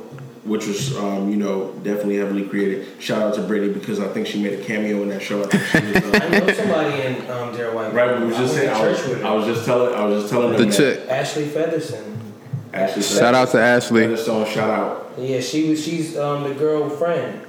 [0.50, 2.86] which was um, you know definitely heavily created.
[3.00, 5.42] Shout out to Brittany because I think she made a cameo in that show.
[5.44, 7.92] I think she was, uh, I know somebody in um, Dear White.
[7.94, 8.70] right, we was just I saying.
[8.74, 9.24] I was, church with.
[9.24, 9.94] I was just telling.
[9.94, 10.76] I was just telling them The that.
[10.98, 11.08] chick.
[11.08, 12.16] Ashley Featherson.
[12.72, 15.12] Ashley, Shout out to Ashley, Featherson, shout out.
[15.18, 15.84] Yeah, she was.
[15.84, 17.42] She's um, the girlfriend.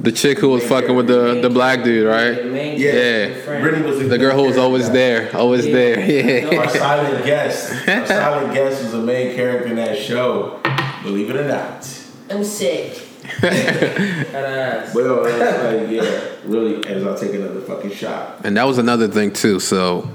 [0.00, 2.44] the chick who was fucking with the the black dude, right?
[2.44, 3.60] Yeah, Yeah.
[3.60, 5.74] Brittany was The girl who was always there, always Yeah.
[5.74, 6.60] there.
[6.60, 7.88] Our silent guest.
[7.88, 10.60] Our silent guest was the main character in that show.
[11.04, 11.84] Believe it or not.
[12.30, 13.00] I'm sick.
[13.40, 14.94] that ass.
[14.94, 18.40] Well, that's like, yeah, really, as I take another fucking shot.
[18.44, 19.60] And that was another thing too.
[19.60, 20.08] So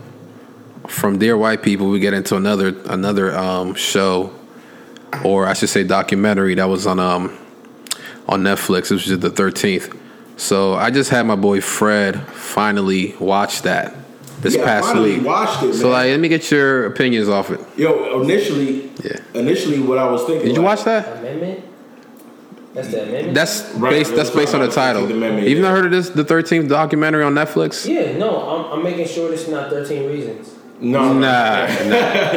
[0.88, 4.34] from Dear White People, we get into another another um, show,
[5.24, 7.38] or I should say documentary that was on um
[8.28, 8.86] on Netflix.
[8.92, 9.96] It was just the thirteenth.
[10.38, 13.94] So I just had my boy Fred finally watch that
[14.42, 15.26] this Yeah, past finally week.
[15.28, 15.92] watched it, So man.
[15.92, 17.60] like, let me get your opinions off it.
[17.76, 19.18] Yo, initially, Yeah.
[19.34, 20.48] initially, what I was thinking.
[20.48, 21.18] Did you like, watch that?
[21.18, 21.66] Amendment.
[22.74, 23.34] That's the amendment.
[23.34, 24.12] That's Right, based.
[24.12, 25.08] it That's was based on the title.
[25.08, 25.64] the 13th You've yeah.
[25.64, 26.10] not heard of this?
[26.10, 27.88] The thirteenth documentary on Netflix?
[27.88, 28.16] yeah.
[28.18, 30.56] No, I'm, I'm making sure this is not 13 Reasons.
[30.82, 31.66] No, Nah, nah.
[31.68, 31.84] Because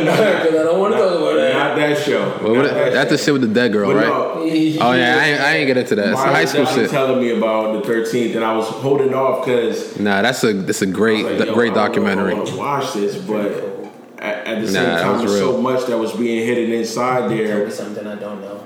[0.09, 1.53] I don't want to talk about that.
[1.55, 2.39] Not that show.
[2.43, 4.07] Well, Not that that's the shit with the dead girl, But right?
[4.09, 6.09] no, Oh yeah, I ain't, I ain't get into that.
[6.09, 6.91] It's a Mine high was school definitely shit.
[6.91, 10.83] telling me about the 13th, and I was holding off because Nah, that's a that's
[10.83, 12.33] a great like, th- great I don't know if documentary.
[12.33, 13.47] I want to watch this, but
[14.19, 17.21] at, at the same Nah, time, was there's so much that was being hidden inside
[17.21, 17.65] Tell there.
[17.65, 18.65] me something I don't know.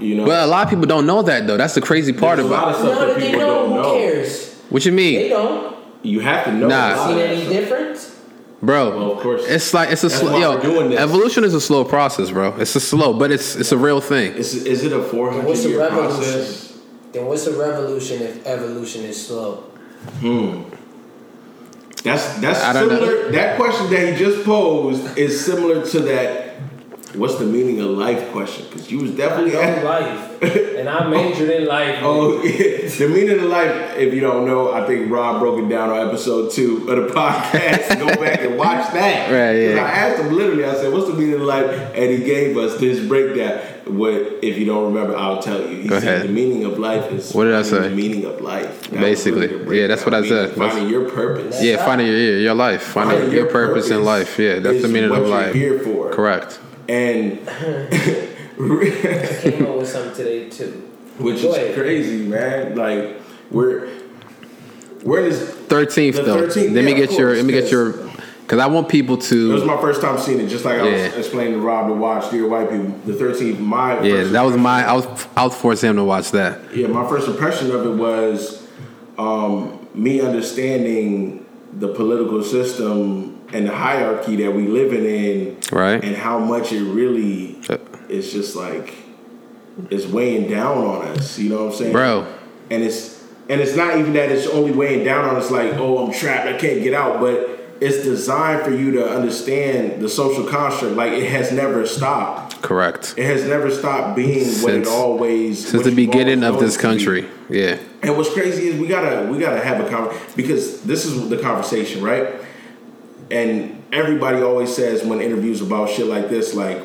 [0.00, 1.56] You know, But a lot of people don't know that though.
[1.56, 2.74] That's the crazy part There's a lot about.
[2.74, 2.88] of it.
[2.94, 3.46] stuff No, that they people know.
[3.46, 3.92] don't Who know.
[3.98, 4.54] cares?
[4.70, 5.14] What you mean?
[5.20, 5.76] They don't.
[6.02, 6.68] You have to know.
[6.68, 6.94] Nah.
[6.94, 7.52] a lot of Seen any stuff.
[7.52, 8.16] difference?
[8.62, 8.90] bro?
[8.96, 9.42] Well, of course.
[9.46, 10.38] It's like it's a That's slow.
[10.38, 11.00] Yo, we're doing this.
[11.00, 12.54] evolution is a slow process, bro.
[12.56, 14.32] It's a slow, but it's it's a real thing.
[14.34, 16.16] Is, is it a 400 What's the year revolution?
[16.16, 16.78] process?
[17.12, 19.56] Then what's a revolution if evolution is slow?
[20.20, 20.62] Hmm.
[22.02, 22.98] That's that's I don't know.
[23.00, 23.32] similar.
[23.32, 26.49] That question that he just posed is similar to that.
[27.14, 28.66] What's the meaning of life question?
[28.68, 30.42] Because you was I definitely know life,
[30.76, 31.98] and I majored in life.
[32.02, 32.88] Oh, yeah.
[32.88, 33.96] the meaning of life.
[33.96, 37.14] If you don't know, I think Rob broke it down on episode two of the
[37.14, 37.98] podcast.
[37.98, 39.28] Go back and watch that.
[39.30, 39.84] Right, Yeah.
[39.84, 40.64] I asked him literally.
[40.64, 43.58] I said, "What's the meaning of life?" And he gave us this breakdown.
[43.86, 45.16] What if you don't remember?
[45.16, 45.82] I'll tell you.
[45.82, 46.28] He Go said ahead.
[46.28, 47.32] the meaning of life is.
[47.34, 47.88] What did I say?
[47.88, 48.82] The meaning of life.
[48.90, 49.48] That Basically.
[49.48, 50.56] really Yeah, that's what I said.
[50.56, 51.60] Meaning, Finding your purpose.
[51.62, 54.38] Yeah, finding your your, your life, finding, Finding your, purpose, in life.
[54.38, 55.54] Yeah, that's the meaning what of you're life.
[55.54, 56.60] Here for Correct.
[56.90, 60.90] And I came up with something today too.
[61.18, 61.74] which Go is ahead.
[61.74, 62.76] crazy, man.
[62.76, 63.16] Like
[63.50, 63.88] we're
[65.04, 66.48] we're in this Thirteenth though.
[66.48, 67.92] 13th, let me yeah, get of your let me get your
[68.42, 69.50] because I want people to.
[69.50, 71.06] It was my first time seeing it, just like I Yeah.
[71.06, 72.88] was explaining to Rob to watch Dear White People.
[73.06, 74.84] The 13th, my Yeah, first that was my.
[74.84, 76.58] I was I was forcing him to watch that.
[76.74, 76.88] yeah.
[76.88, 78.66] My first impression of it was
[79.16, 81.46] um, me understanding
[81.78, 86.02] the political system and the hierarchy that we living in, Right.
[86.02, 87.76] and how much it really Uh.
[88.08, 88.94] is just like
[89.90, 91.38] it's weighing down on us.
[91.38, 92.26] You know what I'm saying, Bro.
[92.70, 96.06] And it's and it's not even that it's only weighing down on us like, oh,
[96.06, 100.44] I'm trapped, I can't get out, but it's designed for you to understand the social
[100.44, 100.94] construct.
[100.96, 102.60] Like it has never stopped.
[102.62, 103.14] Correct.
[103.16, 106.98] It has never stopped being what it always Since the beginning of this known it
[106.98, 107.22] to be.
[107.22, 107.24] country.
[107.48, 107.76] Yeah.
[108.02, 111.38] And what's crazy is we gotta we gotta have a conversation because this is the
[111.38, 112.28] conversation, right?
[113.30, 116.82] And everybody always says when interviews about shit like this, like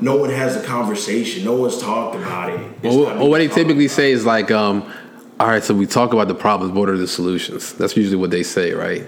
[0.00, 2.82] no one has a conversation, no one's talked about it.
[2.82, 4.92] Well, well, what they typically say is like, um,
[5.40, 7.72] all right, so we talk about the problems, what are the solutions?
[7.74, 9.06] That's usually what they say, right?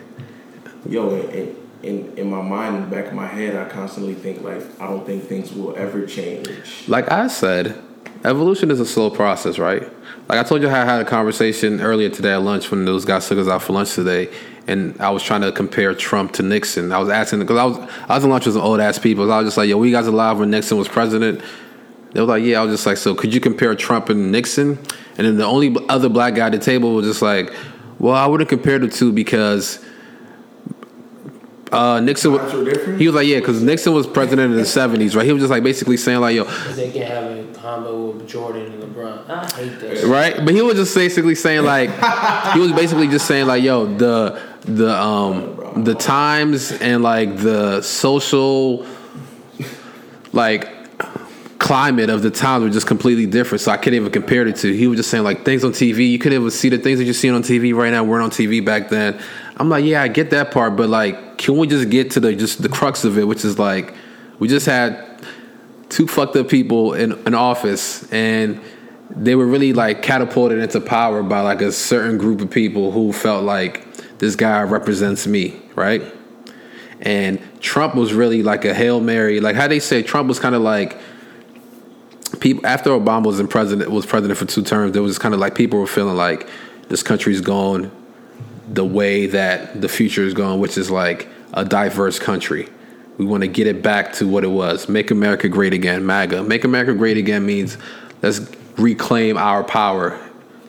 [0.88, 4.42] yo, in, in in my mind, in the back of my head, I constantly think
[4.42, 6.48] like I don't think things will ever change.
[6.88, 7.80] Like I said,
[8.24, 9.82] evolution is a slow process, right?
[10.28, 13.04] Like I told you how I had a conversation earlier today at lunch when those
[13.04, 14.28] guys took us out for lunch today,
[14.66, 16.92] and I was trying to compare Trump to Nixon.
[16.92, 17.78] I was asking because I was
[18.08, 19.26] I was in lunch with some old ass people.
[19.26, 21.40] So I was just like, "Yo, were you guys alive when Nixon was president?"
[22.12, 24.78] They were like, "Yeah." I was just like, "So could you compare Trump and Nixon?"
[25.16, 27.52] And then the only other black guy at the table was just like,
[27.98, 29.84] "Well, I wouldn't compare the two because."
[31.70, 33.00] Uh, Nixon, Times were different?
[33.00, 35.26] he was like, yeah, because Nixon was president in the '70s, right?
[35.26, 38.72] He was just like basically saying like, yo, They can have a combo with Jordan
[38.72, 39.28] and LeBron.
[39.28, 40.04] I hate that.
[40.04, 40.36] right?
[40.44, 41.90] But he was just basically saying like
[42.54, 47.82] he was basically just saying like, yo, the the um the times and like the
[47.82, 48.86] social
[50.32, 50.68] like
[51.58, 53.60] climate of the times were just completely different.
[53.60, 54.72] So I couldn't even compare the two.
[54.72, 57.04] He was just saying like things on TV, you couldn't even see the things that
[57.04, 59.20] you're seeing on TV right now weren't on TV back then.
[59.56, 62.34] I'm like, yeah, I get that part, but like, can we just get to the
[62.34, 63.94] just the crux of it, which is like,
[64.38, 65.24] we just had
[65.88, 68.60] two fucked up people in an office and
[69.10, 73.12] they were really like catapulted into power by like a certain group of people who
[73.12, 73.86] felt like
[74.18, 76.02] this guy represents me, right?
[77.00, 79.40] And Trump was really like a hail mary.
[79.40, 80.98] Like how they say, Trump was kind of like
[82.40, 84.92] people after Obama was in president was president for two terms.
[84.92, 86.48] There was kind of like people were feeling like
[86.88, 87.90] this country's going
[88.70, 92.68] the way that the future is going, which is like a diverse country.
[93.16, 94.88] We want to get it back to what it was.
[94.88, 96.44] Make America great again, MAGA.
[96.44, 97.76] Make America great again means
[98.22, 98.40] let's
[98.76, 100.18] reclaim our power,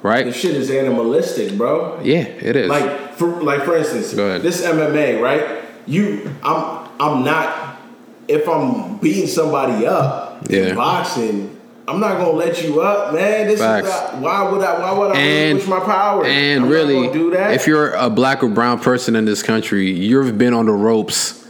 [0.01, 0.25] right?
[0.25, 1.99] This shit is animalistic, bro.
[2.01, 2.69] Yeah, it is.
[2.69, 5.63] Like for like for instance, this MMA, right?
[5.85, 7.79] You, I'm, I'm not.
[8.27, 10.67] If I'm beating somebody up Yeah.
[10.69, 11.48] in boxing,
[11.89, 13.47] I'm not gonna let you up, man.
[13.47, 13.87] This Facts.
[13.87, 14.79] is not, why would I?
[14.79, 16.23] Why would I and push my power?
[16.23, 17.53] and I'm really, do that.
[17.53, 21.43] if you're a black or brown person in this country, you've been on the ropes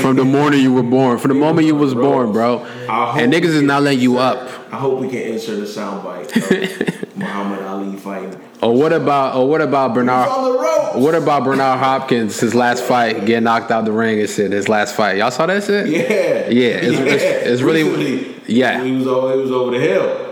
[0.00, 2.64] from the morning you were born, from the moment you was born, bro.
[2.88, 4.48] And niggas is not letting you up.
[4.70, 8.38] I hope we can insert a soundbite Muhammad Ali fighting.
[8.66, 10.28] Or what about or what about Bernard?
[10.28, 10.96] on the ropes.
[10.96, 12.40] What about Bernard Hopkins?
[12.40, 14.50] His last fight, getting knocked out the ring and shit.
[14.50, 15.86] His last fight, y'all saw that shit?
[15.86, 16.00] Yeah,
[16.48, 18.82] Yeah, it's- it's- it's really- Recently, yeah.
[18.82, 19.34] He was over.
[19.34, 20.22] He was over the hill.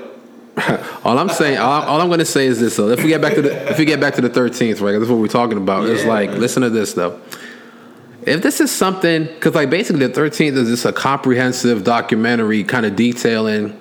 [1.05, 3.21] All I'm saying, all, all I'm going to say is this: though, if we get
[3.21, 4.99] back to the if we get back to the 13th, right?
[4.99, 5.87] That's what we're talking about.
[5.89, 6.41] It's like, man.
[6.41, 7.21] listen to this though.
[8.23, 12.85] If this is something, because like basically the 13th is just a comprehensive documentary, kind
[12.87, 13.79] of detailing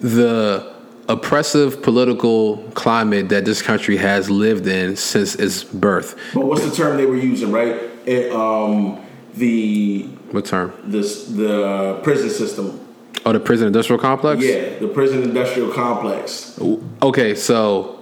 [0.00, 0.73] the
[1.08, 6.18] oppressive political climate that this country has lived in since its birth.
[6.32, 7.76] But what's the term they were using, right?
[8.06, 10.72] It, um, the What term?
[10.84, 12.80] this the prison system.
[13.26, 14.42] Oh, the prison industrial complex.
[14.42, 16.58] Yeah, the prison industrial complex.
[17.02, 17.98] Okay, so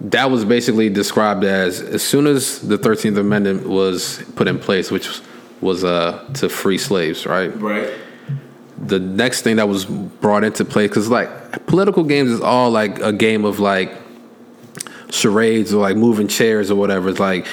[0.00, 4.90] that was basically described as as soon as the Thirteenth Amendment was put in place,
[4.90, 5.20] which
[5.60, 7.54] was uh, to free slaves, right?
[7.60, 7.88] Right.
[8.82, 12.98] The next thing that was brought into play, because like political games is all like
[13.00, 13.92] a game of like
[15.10, 17.08] charades or like moving chairs or whatever.
[17.08, 17.46] It's like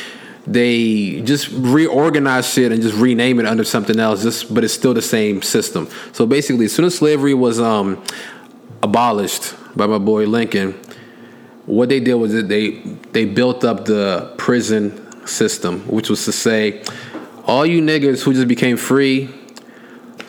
[0.47, 4.93] they just reorganize shit and just rename it under something else, just but it's still
[4.93, 5.87] the same system.
[6.13, 8.03] So basically, as soon as slavery was um,
[8.81, 10.73] abolished by my boy Lincoln,
[11.65, 12.71] what they did was that they
[13.11, 16.83] they built up the prison system, which was to say,
[17.45, 19.29] all you niggas who just became free,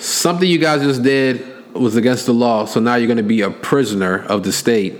[0.00, 3.42] something you guys just did was against the law, so now you're going to be
[3.42, 4.98] a prisoner of the state,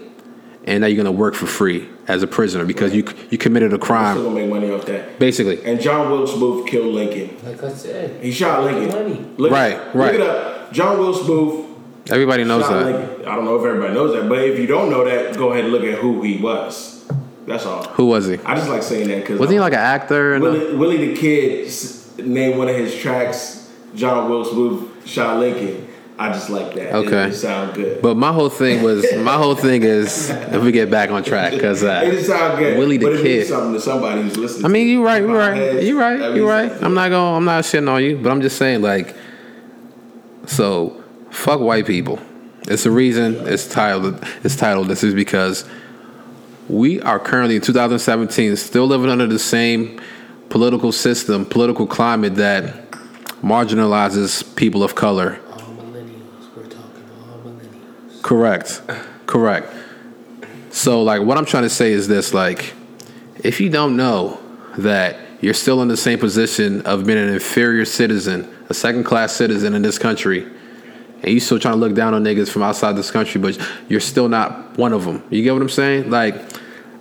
[0.65, 3.73] and now you're going to work for free as a prisoner because you you committed
[3.73, 4.17] a crime.
[4.17, 5.19] Still crime, gonna make money off that.
[5.19, 5.63] basically.
[5.65, 7.37] And John Wilkes Booth killed Lincoln.
[7.45, 8.89] Like I said, He shot Lincoln.
[8.89, 9.27] Money.
[9.37, 10.15] Look, Right, look right.
[10.17, 10.73] it up.
[10.73, 11.67] John Wilkes Booth
[12.11, 12.87] Everybody knows shot that.
[12.87, 13.27] Lincoln.
[13.29, 15.65] I don't know if everybody knows that, but if you don't know that, go ahead
[15.65, 17.09] and look at who he was.
[17.47, 17.85] That's all.
[17.91, 18.39] Who was he?
[18.45, 20.35] I just like saying that because Wasn't he like an actor?
[20.35, 23.60] And Willie, Willie the Kid s- named one of his tracks.
[23.95, 25.89] John Wilkes Booth shot Lincoln.
[26.19, 26.95] I just like that.
[26.97, 27.25] Okay.
[27.25, 28.03] it, it sound good.
[28.03, 31.53] but my whole thing was my whole thing is if we get back on track
[31.53, 32.77] because it uh, just sound good.
[32.77, 33.47] Willie the but it Kid.
[33.47, 34.67] something to somebody who's listening.
[34.67, 35.23] I mean, you're right.
[35.23, 35.57] You're right.
[35.57, 36.37] Heads, You're right.
[36.37, 36.69] You're right.
[36.69, 36.85] something.
[36.87, 37.37] I'm not going.
[37.37, 39.17] I'm not shitting on you, but I'm just saying, like,
[40.47, 42.19] so fuck white people.
[42.69, 44.23] It's the reason it's titled.
[44.45, 44.89] It's titled.
[44.89, 45.67] This is because
[46.69, 50.01] we are currently in 2017 still living under the same
[50.51, 52.90] political system, political climate that
[53.43, 55.41] marginalizes people of color.
[55.51, 56.57] all millennials.
[56.57, 58.23] We're talking all millennials.
[58.23, 58.83] Correct.
[59.27, 59.73] Correct.
[60.71, 62.75] So like what I'm trying to say is this like
[63.43, 64.41] if you don't know
[64.79, 69.33] that you're still in the same position of being an inferior citizen, a second class
[69.33, 70.47] citizen in this country,
[71.23, 74.01] and you still trying to look down on niggas from outside this country, but you're
[74.01, 75.23] still not one of them.
[75.31, 76.11] You get what I'm saying?
[76.11, 76.35] Like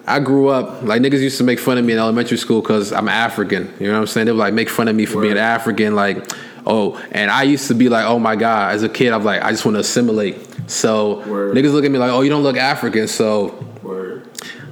[0.10, 2.92] I grew up like niggas used to make fun of me in elementary school because
[2.92, 3.72] I'm African.
[3.80, 4.26] You know what I'm saying?
[4.26, 5.94] They would like make fun of me for being African.
[5.94, 6.28] Like,
[6.66, 8.74] oh, and I used to be like, oh my god.
[8.74, 10.38] As a kid, I'm like, I just want to assimilate.
[10.68, 11.56] So Word.
[11.56, 13.08] niggas look at me like, oh, you don't look African.
[13.08, 13.69] So.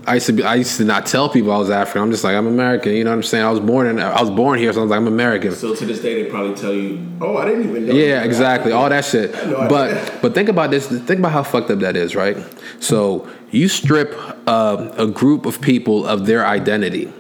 [0.08, 2.02] I used to be, I used to not tell people I was African.
[2.02, 2.94] I'm just like, I'm American.
[2.94, 3.44] You know what I'm saying?
[3.44, 5.52] I was born in, I was born here, so I was like, I'm American.
[5.52, 8.72] So to this day, they probably tell you, "Oh, I didn't even know." Yeah, exactly.
[8.72, 9.36] African." All that shit.
[9.36, 10.88] I had no But but think about this.
[10.88, 12.38] Think about how fucked up that is, right?
[12.80, 14.16] So you strip
[14.48, 17.12] uh, a group of people of their identity,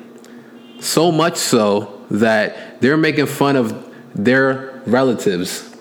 [0.79, 3.85] so much so that they're making fun of
[4.15, 5.75] their relatives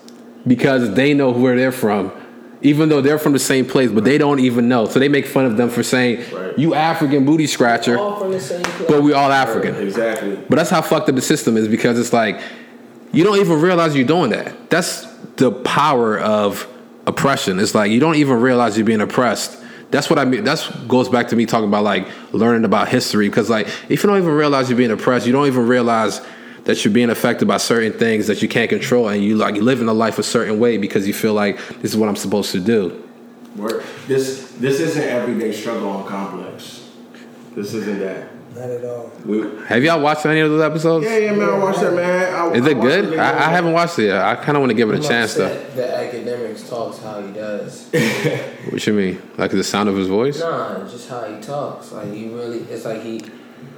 [0.45, 2.11] because they know where they're from.
[2.61, 4.87] Even though they're from the same place, but they don't even know.
[4.87, 6.57] So they make fun of them for saying, Right.
[6.57, 8.87] "You African booty scratcher," All from the same place.
[8.89, 9.75] but we all African.
[9.75, 10.39] Exactly.
[10.49, 12.39] But that's how fucked up the system is because it's like
[13.11, 14.69] you don't even realize you're doing that.
[14.71, 15.05] That's
[15.37, 16.67] the power of
[17.05, 17.59] oppression.
[17.59, 19.57] It's like you don't even realize you're being oppressed.
[19.91, 20.43] That's what I mean.
[20.43, 24.09] That's goes back to me talking about like learning about history because like if you
[24.09, 26.21] don't even realize you're being oppressed, you don't even realize
[26.67, 29.61] that you're being affected by certain things that you can't control, and you like you
[29.63, 32.15] live in a life a certain way because you feel like this is what I'm
[32.17, 33.03] supposed to do.
[33.55, 33.83] Word.
[34.07, 36.87] This this isn't everyday struggle on complex.
[37.55, 38.29] This isn't that.
[38.53, 39.11] Not at all.
[39.23, 41.05] We, Have y'all watched any of those episodes?
[41.05, 41.49] yeah, yeah, man.
[41.49, 42.33] I watched that, man.
[42.33, 43.05] I, Is I it watched good?
[43.13, 44.21] the I, I haven't watched it yet.
[44.21, 45.49] I kind of want to give it a I'm chance though.
[45.75, 47.89] The Akademiks talks how he does.
[48.71, 49.21] What you mean?
[49.37, 50.39] Like the sound of his voice?
[50.41, 51.91] Nah, just how he talks.
[51.93, 53.21] Like he really, it's like he,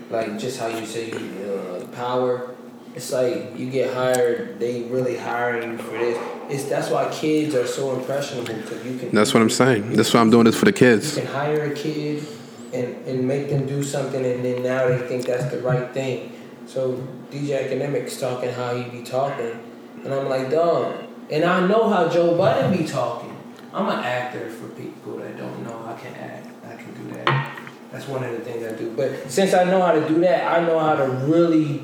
[0.10, 2.56] like just how you say uh, power.
[2.96, 4.60] It's like you get hired.
[4.60, 6.18] They really hiring you for this.
[6.50, 9.12] It's that's why kids are so impressionable because you can.
[9.12, 9.94] That's what I'm saying.
[9.94, 11.16] That's why I'm doing this for the kids.
[11.16, 12.26] You can hire a kid
[12.74, 16.32] and and make them do something, and then now they think that's the right thing.
[16.66, 16.96] So
[17.32, 19.60] DJ Akademiks talking how he be talking,
[20.04, 21.06] and I'm like, dog.
[21.32, 23.36] And I know how Joe Budden be talking.
[23.72, 26.48] I'm an actor for people that don't know I can act.
[26.66, 27.60] I can do that.
[27.92, 28.92] That's one of the things I do.
[28.96, 31.84] But since I know how to do that, I know how to really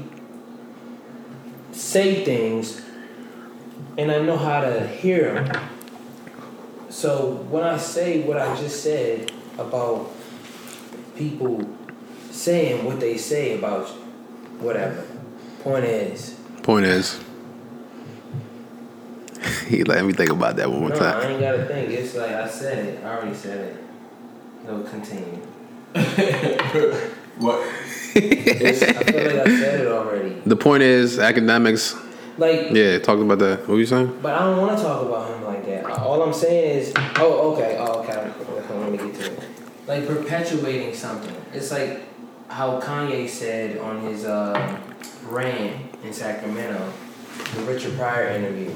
[1.76, 2.82] say things,
[3.98, 5.70] and I know how to hear them.
[6.90, 10.12] So when I say what I just said about
[11.16, 11.70] people
[12.32, 13.88] saying what they say about
[14.60, 15.06] whatever,
[15.64, 17.20] point is, Point is,
[19.68, 21.22] he let me think about that one more no, time.
[21.22, 21.92] I ain't gotta think.
[21.92, 23.04] It's like I said it.
[23.04, 23.84] I already said it.
[24.66, 25.42] No, continue.
[27.38, 27.68] What?
[28.16, 30.42] I feel like I said it already.
[30.46, 32.02] The point is, Akademiks.
[32.38, 33.60] Like, Yeah, talked about that.
[33.62, 34.20] What were you saying?
[34.22, 35.86] but I don't want to talk about him like that.
[35.86, 38.32] All I'm saying is, oh, okay, oh, okay.
[38.78, 39.40] Let me get to it.
[39.88, 41.34] Like perpetuating something.
[41.54, 42.02] It's like
[42.50, 44.80] how Kanye said on his uh,
[45.24, 46.92] rant in Sacramento,
[47.56, 48.74] the Richard Pryor interview.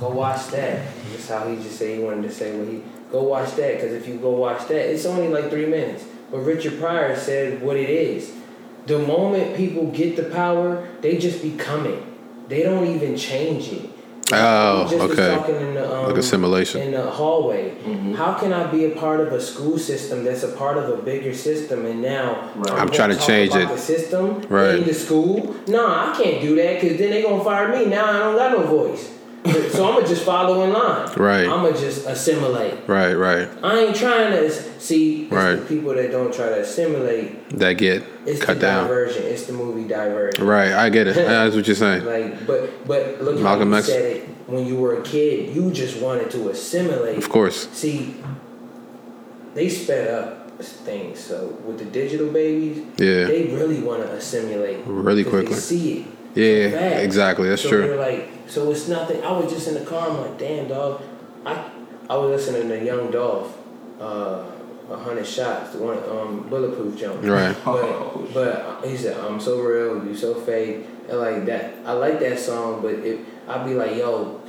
[0.00, 0.86] Go watch that.
[1.10, 2.82] That's how he just said he wanted to say what he.
[3.10, 6.04] Go watch that because if you go watch that, it's only like three minutes.
[6.30, 8.32] But Richard Pryor said what it is.
[8.88, 12.02] The moment people get the power, they just become it.
[12.48, 13.90] They don't even change it.
[14.32, 15.34] Oh, just okay.
[15.36, 16.82] talking in the, um, Like a simulation.
[16.82, 17.74] in the hallway.
[18.14, 21.00] How can I be a part of a school system that's a part of a
[21.02, 22.72] bigger system, and now Right.
[22.80, 23.68] I'm trying to change it.
[23.68, 24.76] The system Right.
[24.80, 25.54] in the school.
[25.66, 27.86] No, I can't do that because then they gonna fire me.
[27.86, 29.08] Now I don't got no voice.
[29.44, 31.08] So I'm gonna just follow in line.
[31.16, 31.42] Right.
[31.48, 32.74] I'm gonna just assimilate.
[32.88, 33.48] Right, right.
[33.62, 35.54] I ain't trying to see Right.
[35.54, 37.48] the people that don't try to assimilate.
[37.58, 38.88] That get It's cut the down.
[38.88, 39.24] Divergent.
[39.26, 40.44] It's the movie Divergent.
[40.46, 41.14] Right, I get it.
[41.16, 42.04] That's what you're saying.
[42.04, 43.86] Like, but but look Malcolm how you X.
[43.86, 45.54] said it when you were a kid.
[45.54, 47.16] You just wanted to assimilate.
[47.18, 47.68] Of course.
[47.72, 48.16] See,
[49.54, 51.20] they sped up things.
[51.20, 53.26] So with the digital babies, Yeah.
[53.26, 55.54] they really want to assimilate really quickly.
[55.54, 56.06] See it.
[56.34, 57.48] Yeah, exactly.
[57.48, 57.86] That's so true.
[57.88, 59.22] They're like, so it's nothing.
[59.22, 60.08] I was just in the car.
[60.10, 61.02] I'm like, damn, dog.
[61.44, 61.70] I
[62.10, 63.56] I was listening to Young Dolph,
[64.00, 64.44] uh,
[64.90, 67.22] a hundred shots, the one um bulletproof jump.
[67.22, 67.56] Right.
[67.64, 71.74] But but he said, I'm so real, you so fake, and like that.
[71.84, 74.40] I like that song, but it, I'd be like, yo,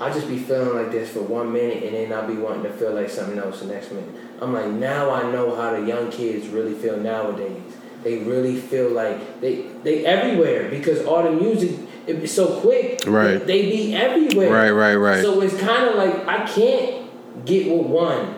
[0.00, 2.72] I just be feeling like this for one minute, and then I'll be wanting to
[2.72, 4.08] feel like something else the next minute.
[4.40, 7.62] I'm like, now I know how the young kids really feel nowadays.
[8.02, 13.02] They really feel like they they everywhere because all the music it be so quick.
[13.06, 13.44] Right.
[13.44, 14.52] They be everywhere.
[14.52, 15.22] Right, right, right.
[15.22, 18.34] So it's kind of like I can't get with one.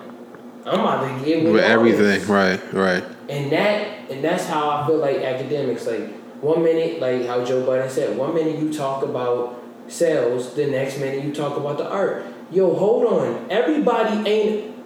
[0.65, 2.27] I'm about to get with, With everything.
[2.27, 3.05] Right, right.
[3.29, 5.87] And that and that's how I feel like Akademiks.
[5.87, 10.67] Like one minute, like how Joe Budden said, one minute you talk about sales, the
[10.67, 12.27] next minute you talk about the art.
[12.51, 13.47] Yo, hold on.
[13.51, 14.77] Everybody ain't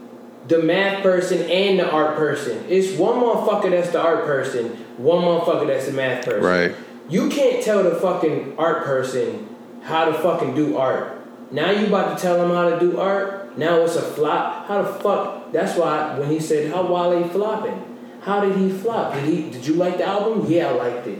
[0.48, 2.64] the math person and the art person.
[2.68, 6.42] It's one motherfucker that's the art person, one motherfucker that's the math person.
[6.42, 6.74] Right.
[7.10, 9.48] You can't tell the fucking art person
[9.82, 11.16] how to fucking do art.
[11.50, 13.58] Now you about to tell him how to do art.
[13.58, 14.66] Now it's a flop.
[14.66, 15.50] How the fuck?
[15.52, 19.14] That's why when he said how Wale flopping, how did he flop?
[19.14, 19.50] Did he?
[19.50, 20.50] Did you like the album?
[20.50, 21.18] Yeah, I liked it.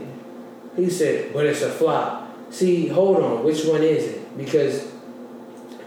[0.77, 2.29] He said, but it's a flop.
[2.49, 4.37] See, hold on, which one is it?
[4.37, 4.89] Because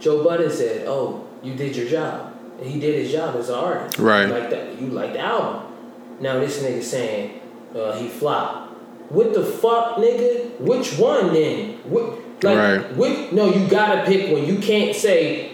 [0.01, 3.57] Joe Budden said, "Oh, you did your job." And he did his job as an
[3.57, 3.99] artist.
[3.99, 4.27] Right.
[4.27, 4.81] You like that?
[4.81, 5.73] You like the album.
[6.21, 7.41] Now this nigga saying
[7.75, 8.64] uh, he flopped.
[9.11, 10.59] What the fuck, nigga?
[10.61, 11.75] Which one then?
[11.85, 12.21] What?
[12.43, 12.97] Like, Right.
[12.97, 14.45] Which, no, you gotta pick one.
[14.47, 15.51] You can't say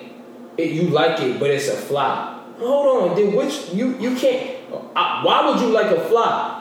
[0.57, 2.59] it, you like it, but it's a flop.
[2.59, 4.57] Hold on, then which you you can't.
[4.73, 6.59] Uh, why would you like a flop?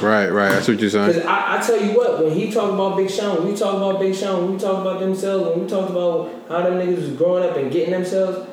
[0.00, 0.50] Right, right.
[0.50, 1.26] That's what you're Because saying.
[1.26, 3.98] I, I tell you what, when he talked about Big Sean, when we talk about
[3.98, 7.10] Big Sean, when we talk about themselves, when we talked about how them niggas was
[7.16, 8.48] growing up and getting themselves,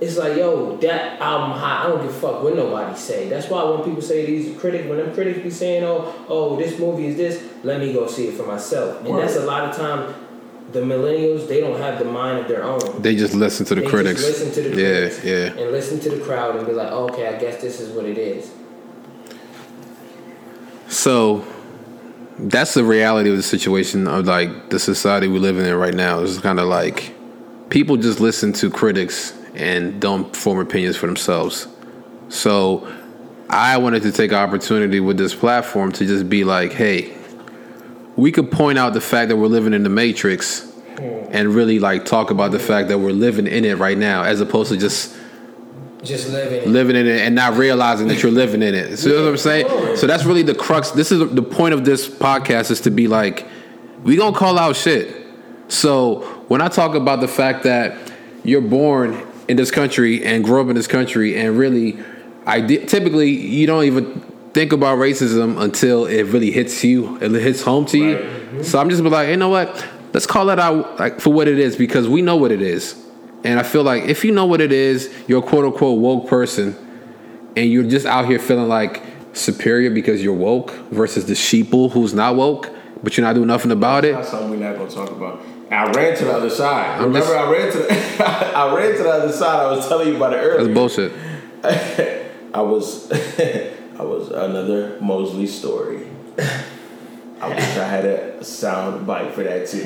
[0.00, 1.84] it's like, yo, that album hot.
[1.84, 3.28] I don't give a fuck what nobody say.
[3.28, 6.78] That's why when people say these critics, when them critics be saying, oh, oh, this
[6.78, 9.04] movie is this, let me go see it for myself.
[9.04, 10.14] And that's a lot of time,
[10.72, 13.02] the millennials, they don't have the mind of their own.
[13.02, 14.22] They just listen to the They just critics.
[14.22, 15.62] listen to the yeah, critics yeah.
[15.62, 18.16] and listen to the crowd and be like, okay, I guess this is what it
[18.16, 18.50] is.
[20.88, 21.44] So
[22.38, 26.20] that's the reality of the situation of like the society we live in right now.
[26.20, 27.14] It's kind of like
[27.68, 31.68] people just listen to critics and don't form opinions for themselves.
[32.28, 32.90] So
[33.48, 37.12] I wanted to take opportunity with this platform to just be like, hey,
[38.16, 41.24] we could point out the fact that we're living in the matrix hmm.
[41.30, 44.40] and really like talk about the fact that we're living in it right now as
[44.40, 45.16] opposed to just
[46.04, 46.72] Just living.
[46.72, 48.98] living in it and not realizing that you're living in it.
[48.98, 49.96] So you know what I'm saying?
[49.96, 50.92] So that's really the crux.
[50.92, 53.46] This is the point of this podcast is to be like,
[54.04, 55.26] we gonna call out shit.
[55.68, 57.96] So when I talk about the fact that
[58.44, 61.98] you're born in this country and grow up in this country and really,
[62.46, 64.20] I typically you don't even
[64.54, 68.62] think about racism until it really hits you, it hits home to you.
[68.62, 69.84] So I'm just be like, you know what?
[70.12, 72.96] Let's call it out like for what it is because we know what it is.
[73.42, 76.28] And I feel like if you know what it is, you're a quote unquote woke
[76.28, 76.76] person,
[77.56, 82.14] and you're just out here feeling like superior because you're woke versus the sheeple who's
[82.14, 82.70] not woke,
[83.02, 84.14] but you're not doing nothing about it.
[84.14, 85.42] That's something we're not gonna talk about.
[85.70, 86.98] I ran to the other side.
[86.98, 88.24] I'm Remember, just- I ran to the
[88.56, 89.60] I ran to the other side.
[89.66, 90.64] I was telling you about it earlier.
[90.64, 91.12] That's bullshit.
[92.54, 93.10] I was
[93.98, 96.06] I was another Mosley story.
[97.42, 99.82] I wish I had a sound bite for that too.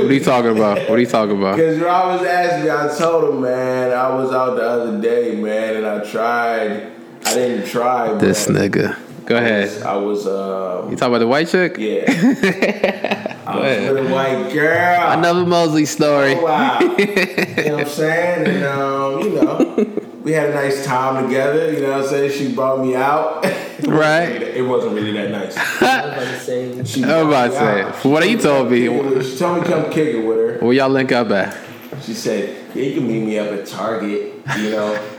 [0.00, 0.78] What are you talking about?
[0.88, 1.56] What are you talking about?
[1.56, 5.36] Because I was asking me, I told him, man, I was out the other day,
[5.36, 6.90] man, and I tried.
[7.24, 8.14] I didn't try.
[8.14, 8.96] This nigga.
[9.26, 9.82] Go ahead.
[9.84, 11.76] I was, um, You talking about the white chick?
[11.78, 13.21] yeah.
[13.52, 15.10] I was with a white girl.
[15.18, 16.34] Another Mosley story.
[16.34, 16.80] Oh, wow.
[16.80, 18.46] you know what I'm saying?
[18.48, 21.72] And, um, you know, we had a nice time together.
[21.72, 22.32] You know what I'm saying?
[22.32, 23.44] She brought me out.
[23.82, 24.30] Right.
[24.40, 25.56] It wasn't really that nice.
[25.56, 26.84] I was about to say.
[26.84, 27.96] She I was about to brought me say, out.
[27.96, 30.58] from what you told me- She told me come kick it with her.
[30.64, 31.56] Where y'all link up at?
[32.02, 34.94] She said, "Yeah, you can meet me up at Target." You know,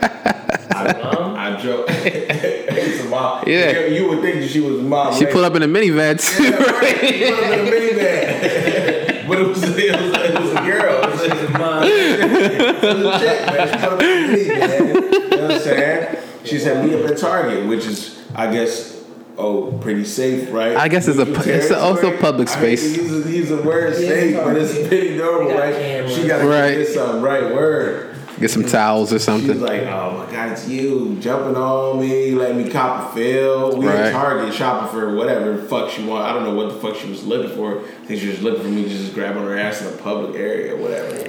[0.70, 1.84] I, I drove.
[1.88, 3.44] it's a mom.
[3.46, 3.86] Yeah.
[3.86, 5.14] you, you would think that she was a mom.
[5.14, 5.32] She right?
[5.32, 6.42] pulled up in a minivan too.
[6.44, 6.98] Yeah, right.
[7.00, 11.02] She pulled up in a minivan, but it was, it was it was a girl.
[11.04, 13.68] It was a, Mom, it was a chick, man.
[13.68, 15.30] She pulled up in a minivan.
[15.30, 16.16] You know what I'm saying?
[16.44, 18.92] She said, "Meet up at Target," which is, I guess.
[19.36, 20.76] Oh, pretty safe, right?
[20.76, 22.20] I guess it's a- New it's also territory.
[22.22, 22.96] public I hate to space.
[22.96, 25.74] Use a, use a word safe, but it's pretty normal, right?
[25.74, 26.14] cameras.
[26.14, 26.76] She got to Right.
[26.76, 28.13] get some right word.
[28.40, 29.60] Get some towels or something.
[29.60, 33.76] like, "Oh my God, it's you jumping on me, letting me cop a feel.
[33.76, 33.96] We Right.
[33.96, 36.24] at Target shopping for whatever the fuck she want.
[36.24, 37.78] I don't know what the fuck she was looking for.
[37.78, 40.34] I think she was looking for me to just grabbing her ass in a public
[40.34, 41.28] area or whatever.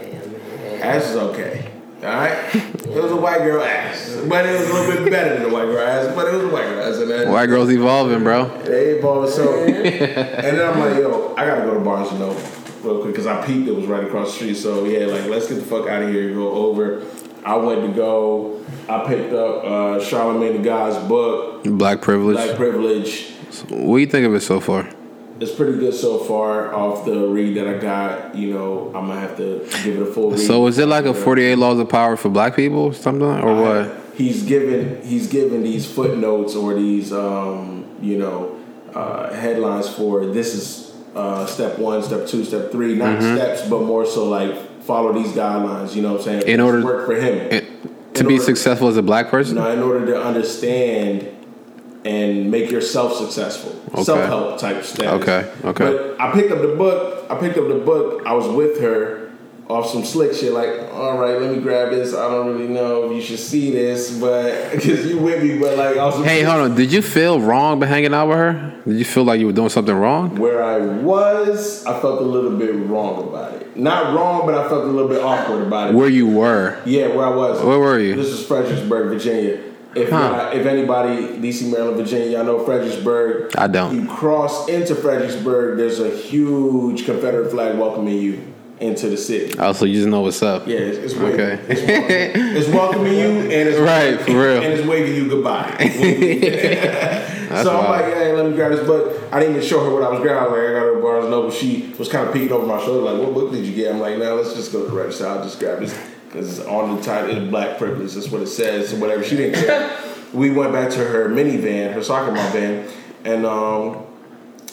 [0.82, 1.66] Ass is okay,
[2.04, 2.38] all right.
[2.54, 5.54] It was a white girl ass, but it was a little bit better than a
[5.54, 6.12] white girl ass.
[6.16, 8.46] But it was a white girl ass, and White girls evolving, bro.
[8.64, 9.64] they evolved so.
[9.64, 12.36] and then I'm like, yo, I gotta go to Barnes and Noble
[12.86, 14.56] real quick because I peeped it was right across the street.
[14.56, 16.34] So yeah, like let's get the fuck out of here.
[16.34, 17.06] Go over.
[17.44, 18.64] I went to go.
[18.90, 22.36] I picked up uh, Charlemagne the God's book, Black privilege.
[22.36, 23.32] Black Privilege.
[23.70, 24.90] What do you think of it so far?
[25.40, 28.36] It's pretty good so far off the read that I got.
[28.36, 30.40] You know, I'm gonna have to give it a full read.
[30.40, 33.28] So is it like a 48 laws of power for black people or something?
[33.28, 34.02] Or what?
[34.16, 38.58] He's given he's given these footnotes or these um, you know
[38.94, 40.85] uh, headlines for this is
[41.16, 45.32] uh, step one, step two, step three, not steps, but more so like follow these
[45.34, 45.96] guidelines.
[45.96, 46.40] You know what I'm saying?
[46.42, 46.50] Mm-hmm.
[46.50, 47.38] In order- to work for him.
[47.52, 47.66] It-
[48.16, 49.56] to In be order- successful as a black person?
[49.56, 51.28] Now, in order to understand
[52.06, 54.04] and make yourself successful, Okay.
[54.04, 55.22] self help type status.
[55.22, 55.84] Okay, okay.
[55.84, 57.26] But I picked up the book.
[57.30, 58.24] I picked up the book.
[58.26, 59.25] I was with her
[59.68, 60.54] off some slick shit.
[60.54, 62.14] Like, all right, let me grab this.
[62.14, 65.58] I don't really know if you should see this, but because you with me.
[65.60, 66.76] But like, was Hey, hold on.
[66.76, 68.82] Did you feel wrong by hanging out with her?
[68.86, 70.36] Did you feel like you were doing something wrong?
[70.36, 73.76] Where I was, I felt a little bit wrong about it.
[73.78, 75.96] Not wrong, but I felt a little bit awkward about it.
[75.96, 76.80] Where you were?
[76.86, 77.62] Yeah, where I was.
[77.62, 78.16] Where were you?
[78.16, 79.60] This is Fredericksburg, Virginia.
[79.96, 80.18] If Huh.
[80.52, 83.52] y'all- if anybody, DC, Maryland, Virginia, y'all know Fredericksburg.
[83.58, 83.96] I don't.
[83.96, 85.78] You cross into Fredericksburg.
[85.78, 88.42] There's a huge Confederate flag welcoming you
[88.80, 89.58] into the city.
[89.58, 90.68] Oh, so you just know what's up.
[90.68, 91.40] Yeah, it's, it's waving.
[91.40, 91.64] Okay.
[91.70, 94.62] It's, welcoming, it's welcoming you and it's Right, for real.
[94.64, 95.78] and it's waving you goodbye.
[97.64, 99.22] so I'm like, yeah, let me grab this book.
[99.32, 100.44] I didn't even show her what I was grabbing.
[100.44, 101.52] I was like, I got her Barnes Noble.
[101.52, 103.94] She was kind of peeking over my shoulder, like, what book did you get?
[103.94, 105.28] I'm like, no, let's just go to the register.
[105.28, 105.98] I'll just grab this
[106.28, 108.14] because it's on the title, it's Black Privilege.
[108.14, 108.94] That's what it says.
[108.94, 109.24] Whatever.
[109.24, 109.98] She didn't care.
[110.34, 112.90] we went back to her minivan, her soccer mom van,
[113.24, 114.06] and um,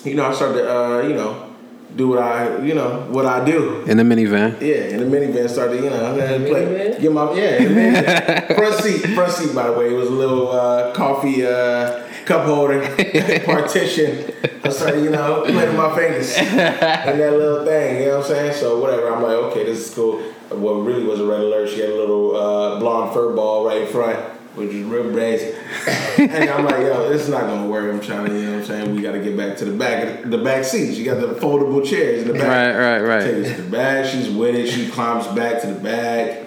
[0.05, 1.52] you know, I started to, uh, you know,
[1.97, 3.83] do what I, you know, what I do.
[3.83, 4.61] In the minivan.
[4.61, 6.97] Yeah, in the minivan started, you know, I'm gonna play.
[7.01, 8.55] Get my yeah, in the minivan.
[8.57, 9.55] front seat, front seat.
[9.55, 12.81] By the way, it was a little uh, coffee uh, cup holder
[13.45, 14.33] partition.
[14.65, 18.01] I started, you know, playing my fingers in that little thing.
[18.01, 18.55] You know what I'm saying?
[18.55, 19.13] So whatever.
[19.13, 20.23] I'm like, okay, this is cool.
[20.51, 21.69] What really was a red alert?
[21.69, 24.19] She had a little uh, blonde fur ball right in front.
[24.55, 25.55] Which is real brazy.
[26.19, 27.91] and I'm like, yo, this is not gonna work.
[27.93, 28.95] I'm trying to, you know what I'm saying?
[28.95, 30.99] We gotta get back to the back the back seats.
[30.99, 32.75] You got the foldable chairs in the back.
[32.77, 33.25] Right, right, right.
[33.25, 34.07] Take us to the bag.
[34.11, 34.69] She's with it.
[34.69, 36.47] She climbs back to the bag.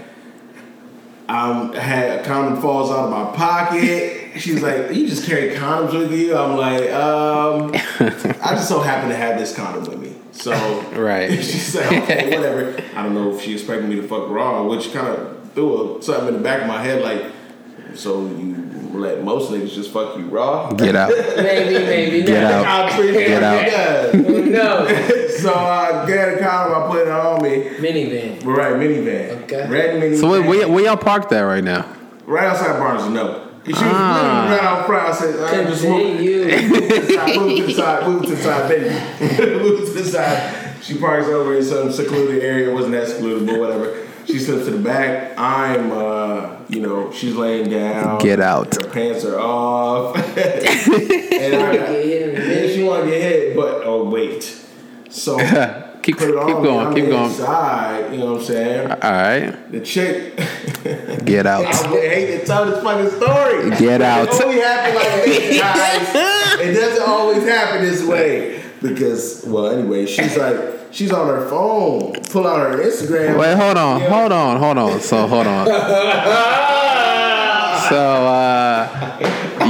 [1.27, 4.33] um, had a condom falls out of my pocket.
[4.39, 9.09] She's like, "You just carry condoms with you?" I'm like, um, "I just so happen
[9.09, 10.51] to have this condom with me." So
[10.93, 11.31] Right.
[11.43, 14.93] she's like, "Okay, whatever." I don't know if she expected me to fuck raw, which
[14.93, 17.31] kind of threw a, something in the back of my head, like,
[17.95, 18.55] "So you
[18.93, 21.09] let most niggas just fuck you raw?" Get out.
[21.37, 22.51] Maybe, maybe Get not.
[22.65, 22.65] out.
[22.91, 23.63] I'm pretty Get out.
[23.63, 24.11] he does.
[24.13, 25.39] Who knows?
[25.41, 27.49] so I got a condom, I put it on me.
[27.77, 28.43] Minivan.
[28.43, 29.43] We're right, minivan.
[29.43, 29.67] Okay.
[29.69, 30.19] Red minivan.
[30.19, 31.85] So where, where, where y'all parked at right now?
[32.25, 33.41] Right outside Barnes and Noble.
[33.65, 34.45] She was Ah.
[34.45, 35.09] literally right out front.
[35.09, 36.45] I said, I just move, Continue.
[36.69, 39.59] move to the side, move to the side, move to the side, baby.
[39.63, 40.75] move to the side.
[40.83, 42.69] She parks over in some secluded area.
[42.69, 44.04] It wasn't that secluded, but whatever.
[44.25, 45.37] She slips to the back.
[45.37, 48.19] I'm, uh, you know, she's laying down.
[48.19, 48.73] Get out.
[48.75, 50.15] Her pants are off.
[50.37, 54.43] and I got, Get hit and she want to get hit, but oh wait.
[55.09, 55.37] So
[56.01, 56.47] keep put keep it on.
[56.47, 56.67] me.
[56.67, 56.87] going.
[56.87, 57.25] I'm Keep going.
[57.25, 58.91] Inside, you know what I'm saying?
[58.91, 59.71] All right.
[59.71, 60.35] The chick.
[61.25, 61.65] Get out.
[61.65, 63.69] I would hate to tell this fucking story.
[63.77, 64.27] Get out.
[64.27, 66.59] It only happen like this, guys.
[66.61, 70.57] It doesn't always happen this way because, well, anyway, she's like,
[70.91, 73.37] she's on her phone, pull out her Instagram.
[73.39, 74.09] Wait, hold on, Yeah.
[74.09, 74.99] hold on, hold on.
[75.01, 75.67] So hold on.
[77.89, 79.19] So uh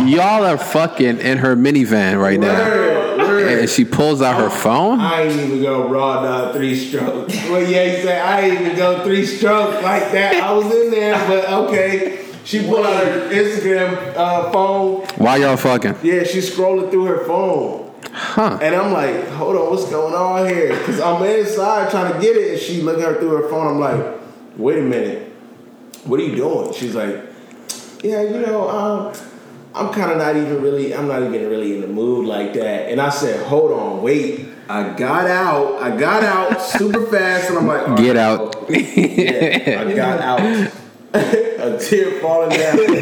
[0.08, 2.58] y'all are fucking in her minivan right now.
[2.58, 3.60] Word, word.
[3.60, 5.02] And she pulls out her phone?
[5.02, 7.34] I ain't even go raw dog three strokes.
[7.50, 10.36] Well, yeah, you say I ain't even go three strokes like that.
[10.42, 12.26] I was in there, but okay.
[12.46, 15.02] She pulled out her Instagram uh, phone.
[15.18, 15.96] Why y'all fucking?
[16.04, 17.85] Yeah, she's scrolling through her phone.
[18.18, 18.58] Huh.
[18.62, 20.70] And I'm like, hold on, what's going on here?
[20.70, 23.68] Because I'm inside trying to get it, and she looking her through her phone.
[23.68, 24.20] I'm like,
[24.56, 25.34] wait a minute,
[26.06, 26.72] what are you doing?
[26.72, 27.14] She's like,
[28.02, 29.14] yeah, you know, um,
[29.74, 32.90] I'm kind of not even really, I'm not even really in the mood like that.
[32.90, 34.48] And I said, hold on, wait.
[34.68, 38.66] I got out, I got out super fast, and I'm like, Get right, out.
[38.70, 40.72] yeah, I got out.
[41.76, 42.80] a tear falling down.
[42.80, 43.00] and,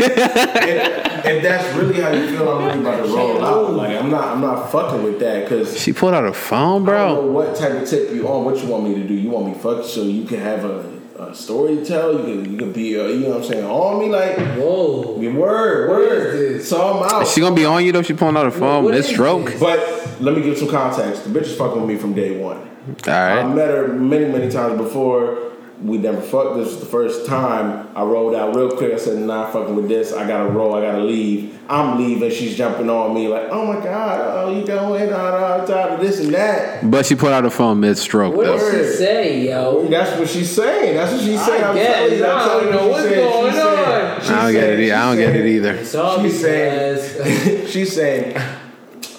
[1.26, 2.50] and that's really how you feel.
[2.50, 3.74] I'm really about to roll out.
[3.74, 4.26] Like I'm not.
[4.28, 7.32] I'm not fucking with that because She pulled out her phone, I don't know bro.
[7.32, 8.46] what type of tip you on.
[8.46, 9.14] What you want me to do?
[9.14, 12.14] You want me fuck so you can have a, a story to tell.
[12.14, 15.20] You can you can be uh, you know what I'm saying on me like Whoa.
[15.22, 16.62] your word What word.
[16.64, 17.24] So I'm out.
[17.24, 18.02] Is she gonna be on you though?
[18.02, 19.46] She pulling out her phone what mid stroke.
[19.48, 19.60] this?
[19.60, 19.80] but
[20.22, 21.24] let me give some context.
[21.24, 22.58] The bitch is fucking with me from day one.
[23.08, 25.53] All I met her many, many times before.
[25.84, 26.56] We never fucked.
[26.56, 27.90] This was the first time.
[27.96, 28.94] I rolled out real quick.
[28.94, 30.14] I said, "Nah, fucking with this.
[30.14, 30.74] I gotta roll.
[30.76, 32.30] I gotta leave." I'm leaving.
[32.30, 36.00] She's jumping on me like, "Oh my god, oh you going on on top of
[36.00, 38.58] this and that." But she put out her phone mid stroke What though.
[38.72, 39.86] did she say, yo?
[39.88, 40.96] That's what she's saying.
[40.96, 41.64] That's what she's saying.
[41.64, 41.96] I'm guess.
[41.98, 42.26] telling you.
[42.26, 43.16] I'm telling don't you know what's said.
[43.16, 44.22] going She on.
[44.22, 44.80] she I don't get it.
[44.80, 44.96] Either.
[44.96, 45.78] I don't she get it either.
[46.24, 48.38] She's saying, she's saying,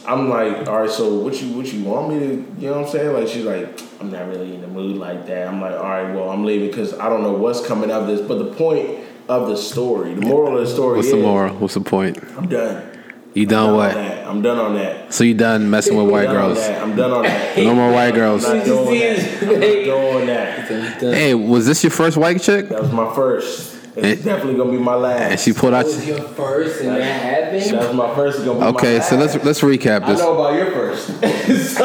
[0.07, 2.27] I'm like, all right, so what you what you want me to,
[2.59, 3.13] you know what I'm saying?
[3.13, 5.49] Like she's like, I'm not really in the mood like that.
[5.49, 8.21] I'm like, all right, well, I'm leaving because I don't know what's coming of this.
[8.21, 11.23] But the point of the story, the moral of the story is What's is, the
[11.23, 11.55] moral?
[11.57, 12.19] What's the point?
[12.37, 12.91] I'm done.
[13.35, 13.97] You done done what?
[13.97, 15.13] I'm done on that.
[15.13, 16.69] So you done messing with white I'm done girls?
[16.69, 17.59] I'm done on that.
[17.59, 18.45] No more white I'm girls.
[18.45, 19.43] not doing that.
[19.43, 21.01] I'm not doing that.
[21.01, 22.69] Hey, was this your first white chick?
[22.69, 23.74] That was my first.
[23.97, 25.20] It's And- definitely gonna be my last.
[25.20, 25.84] And she pulled out.
[25.86, 27.62] That was your first and that happened.
[27.62, 28.38] That was my first.
[28.45, 30.20] Gonna be my Okay, so let's let's recap this.
[30.20, 31.07] I know about your first.
[31.76, 31.84] so,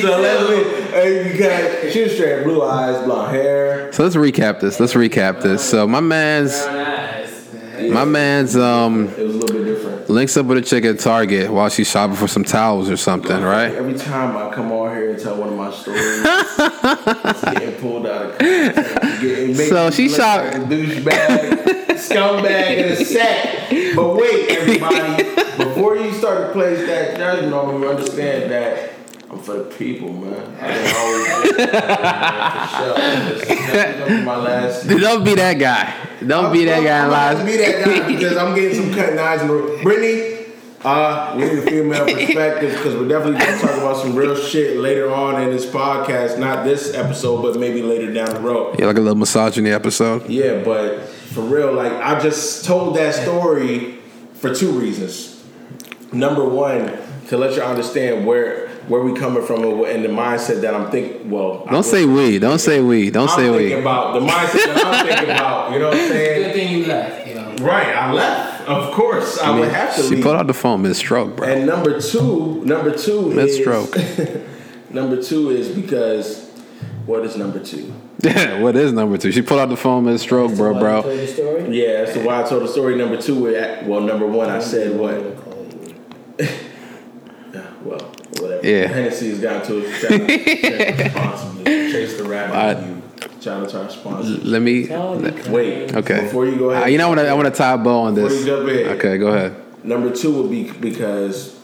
[0.00, 0.56] so let too.
[0.56, 0.62] me.
[0.90, 3.92] Hey, you got she was straight blue eyes, blonde hair.
[3.92, 4.80] So let's recap this.
[4.80, 5.62] Let's recap this.
[5.62, 6.77] So my man's Brown eyes.
[7.92, 10.10] My man's um It was a little bit different.
[10.10, 13.42] links up with a chick at Target while she's shopping for some towels or something,
[13.42, 13.72] right?
[13.74, 18.06] Every time I come on here and tell one of my stories, it's getting pulled
[18.06, 18.38] out of.
[18.38, 23.94] Getting- So she shot- like a douchebag, scumbag in a sack.
[23.96, 25.24] But wait, everybody,
[25.58, 28.92] before you start to place that judgment me, understand that
[29.30, 30.56] I'm for the people, man.
[30.60, 30.64] I
[30.96, 31.52] always for
[32.78, 32.94] sure.
[33.28, 34.88] This is definitely gonna be my last.
[34.88, 35.92] Don't be that guy.
[36.26, 39.18] Don't be that guy in I'm not be that guy because I'm getting some cutting
[39.18, 39.40] eyes.
[39.42, 40.46] in the- Brittany,
[40.84, 44.78] uh, we need a female perspective because we're definitely gonna talk about some real shit
[44.78, 46.38] later on in this podcast.
[46.38, 48.76] Not this episode, but maybe later down the road.
[48.78, 50.28] Yeah, like a little misogyny episode.
[50.28, 53.98] Yeah, but for real, like I just told that story
[54.34, 55.42] for two reasons.
[56.12, 56.96] Number one,
[57.28, 61.30] to let you understand where where we coming from and the mindset that I'm thinking.
[61.30, 62.38] Well, Don't say we.
[62.38, 63.10] Don't say we.
[63.10, 63.72] Don't I'm say we.
[63.74, 65.72] about the mindset that I'm thinking about.
[65.72, 66.42] You know what I'm saying?
[66.42, 67.26] Good thing you left,
[67.60, 67.66] yo.
[67.66, 68.68] Right, I left.
[68.68, 70.22] Of course, I, would have to She leave.
[70.22, 71.48] pulled out the phone mid stroke, bro.
[71.48, 73.96] and number two, number two Mid is stroke.
[74.90, 76.46] number two is because
[77.06, 77.92] what is number two?
[78.20, 79.32] Yeah, what is number two?
[79.32, 81.02] She pulled out the phone mid stroke, bro, Why you bro.
[81.02, 81.78] told the story?
[81.82, 82.94] Yeah, that's why I told the story.
[82.96, 83.42] Number two,
[83.86, 85.16] well, number one, I said what?
[87.82, 88.12] Well,
[88.58, 88.76] whatever.
[88.76, 88.86] Yeah.
[88.88, 89.94] Hennessy has gotten to it.
[89.94, 90.10] Shout.
[90.98, 91.64] Responsibly.
[91.92, 92.54] Chase the rabbit.
[92.54, 93.02] I- you.
[93.40, 94.44] Shout out to our sponsors.
[94.44, 94.86] Let me.
[94.86, 95.16] Tell
[95.48, 95.94] Wait.
[95.94, 96.22] Okay.
[96.22, 96.82] Before you go ahead.
[96.84, 97.28] Uh, you know, I want to.
[97.28, 98.40] I want to tie a bow on this.
[98.40, 98.68] you jump.
[98.68, 99.84] Okay, go ahead.
[99.84, 101.58] Number two would be because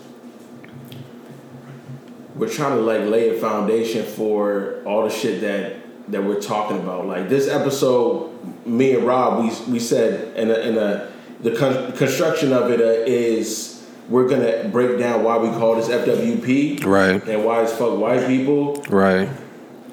[2.36, 5.76] we're trying to like lay a foundation for all the shit that
[6.10, 7.06] that we're talking about.
[7.06, 8.30] Like this episode,
[8.66, 13.73] me and Rob, we we said in in a the construction of it uh, is
[14.08, 17.22] we're gonna break down why we call this FWP Right.
[17.26, 18.82] and why it's fuck white people.
[18.88, 19.28] Right.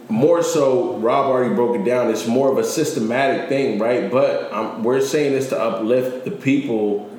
[0.09, 2.09] More so, Rob already broke it down.
[2.09, 4.11] It's more of a systematic thing, right?
[4.11, 7.09] But um, we're saying this to uplift the people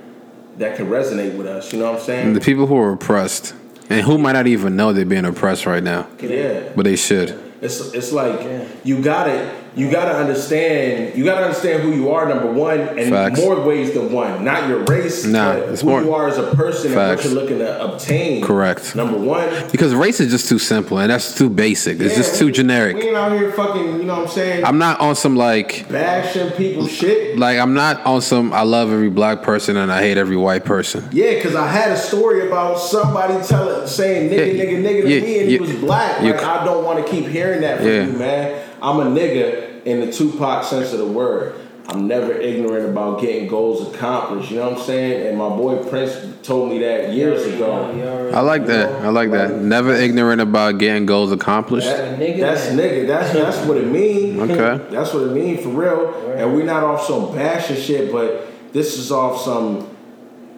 [0.59, 1.73] that can resonate with us.
[1.73, 2.35] You know what I'm saying?
[2.35, 3.55] The people who are oppressed
[3.89, 6.61] and who might not even know they're being oppressed right now, Yeah.
[6.77, 7.35] but they should.
[7.63, 8.65] It's it's like Yeah.
[8.85, 13.41] you gotta you gotta understand you gotta understand who you are number one and Facts.
[13.41, 14.45] more ways than one.
[14.45, 17.25] Not your race, Nah, but it's who more- you are as a person Facts.
[17.25, 18.43] and what you're looking to obtain.
[18.43, 18.95] Correct.
[18.95, 19.49] Number one.
[19.71, 22.01] Because race is just too simple and that's too basic.
[22.01, 22.97] It's Yeah, just too generic.
[22.97, 24.65] We ain't out here fucking, you know what I'm saying?
[24.65, 27.39] I'm not on some like bashing people shit.
[27.39, 30.65] like I'm not on some I love every black person and I hate every white
[30.65, 31.05] person.
[31.13, 35.09] Yeah, because I had a story about somebody telling, saying nigga, Yeah, nigga, nigga to
[35.09, 36.21] yeah, me, and he was black.
[36.21, 38.62] Like, I don't want to keep hearing that from you, man.
[38.83, 41.55] I'm a nigga in the Tupac sense of the word.
[41.89, 44.51] I'm never ignorant about getting goals accomplished.
[44.51, 45.27] You know what I'm saying?
[45.27, 48.31] And my boy Prince told me that years ago.
[48.35, 49.03] I like that.
[49.03, 49.53] I like that.
[49.53, 51.87] Never ignorant about getting goals accomplished.
[51.89, 53.07] That- that's nigga.
[53.07, 54.33] That's that's what it means.
[54.43, 54.85] Okay.
[54.91, 56.33] That's what it means for real.
[56.37, 59.89] And we're not off some bashing shit, but this is off some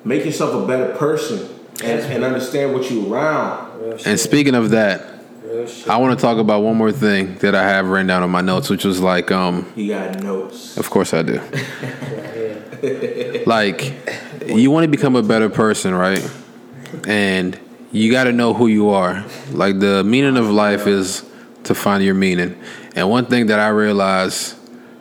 [0.05, 1.49] make yourself a better person
[1.83, 3.83] and, and understand what you around.
[4.07, 5.14] And speaking of that, Real shit.
[5.89, 8.41] I want to talk about one more thing that I have written down on my
[8.41, 10.77] notes, which was like, um, You got notes.
[10.77, 11.41] of course I do.
[13.47, 13.95] Like,
[14.47, 16.23] you want to become a better person, right?
[17.07, 17.59] And
[17.93, 19.25] you got to know who you are.
[19.53, 21.25] Like, the meaning of life is
[21.65, 22.59] to find your meaning.
[22.95, 24.55] And one thing that I realize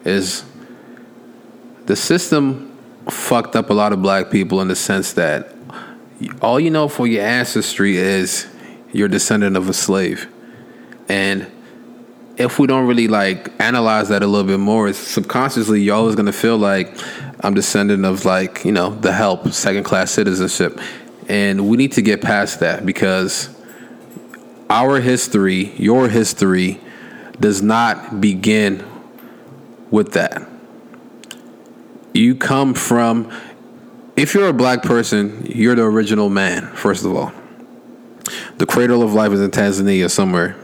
[0.05, 0.43] is
[1.85, 2.77] the system
[3.09, 5.53] fucked up a lot of black people in the sense that
[6.41, 8.47] all you know for your ancestry is
[8.93, 10.27] you're descendant of a slave.
[11.09, 11.47] And
[12.37, 16.15] if we don't really like analyze that a little bit more, it's subconsciously you're always
[16.15, 16.97] gonna feel like
[17.41, 20.79] I'm descendant of like, you know, the help, second class citizenship.
[21.27, 23.49] And we need to get past that because
[24.69, 26.79] our history, your history,
[27.39, 28.85] does not begin
[29.91, 30.47] with that.
[32.13, 33.31] You come from
[34.15, 37.31] if you're a black person, you're the original man, first of all.
[38.57, 40.55] The cradle of life is in Tanzania somewhere.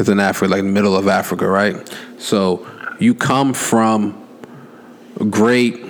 [0.00, 1.76] It's in Africa, like the middle of Africa, right?
[2.18, 2.66] So
[2.98, 4.16] you come from
[5.28, 5.84] great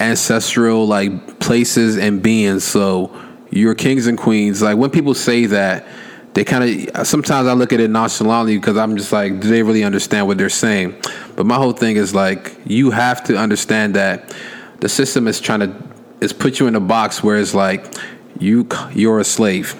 [0.00, 2.64] ancestral like places and beings.
[2.64, 3.14] So
[3.50, 4.62] you're kings and queens.
[4.62, 5.86] Like when people say that,
[6.34, 9.62] they kind of sometimes I look at it nonchalantly because I'm just like, do they
[9.62, 10.96] really understand what they're saying?
[11.36, 14.34] But my whole thing is like, you have to understand that
[14.80, 15.74] the system is trying to
[16.20, 17.94] is put you in a box where it's like
[18.38, 19.76] you you're a slave,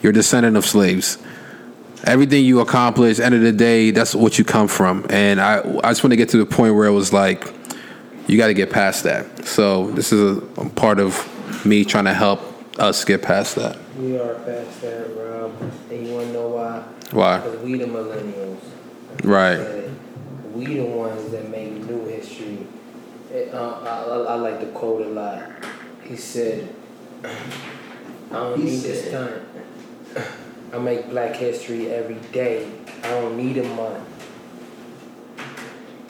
[0.00, 1.18] you're a descendant of slaves.
[2.04, 5.06] Everything you accomplish, end of the day, that's what you come from.
[5.08, 7.52] And I I just want to get to the point where it was like,
[8.26, 9.46] you got to get past that.
[9.46, 11.28] So this is a, a part of
[11.64, 12.40] me trying to help
[12.78, 13.78] us get past that.
[13.98, 15.54] We are past that, Rob.
[15.90, 16.82] And you want to know why?
[17.12, 17.38] Why?
[17.38, 18.60] Because we the millennials.
[19.22, 19.58] Right.
[19.58, 19.96] said,
[20.54, 22.66] We the ones that make new history.
[23.30, 25.42] It, uh, I, I, I like to quote a lot.
[26.04, 26.74] He said,
[27.24, 27.30] "I
[28.30, 29.46] don't He need this time.
[30.72, 32.66] I make Black History every day.
[33.02, 34.08] I don't need a month.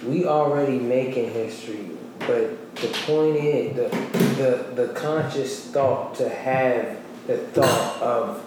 [0.06, 1.90] We already making history,
[2.20, 3.88] but the point is the
[4.36, 6.96] the the conscious thought to have
[7.26, 8.44] the thought of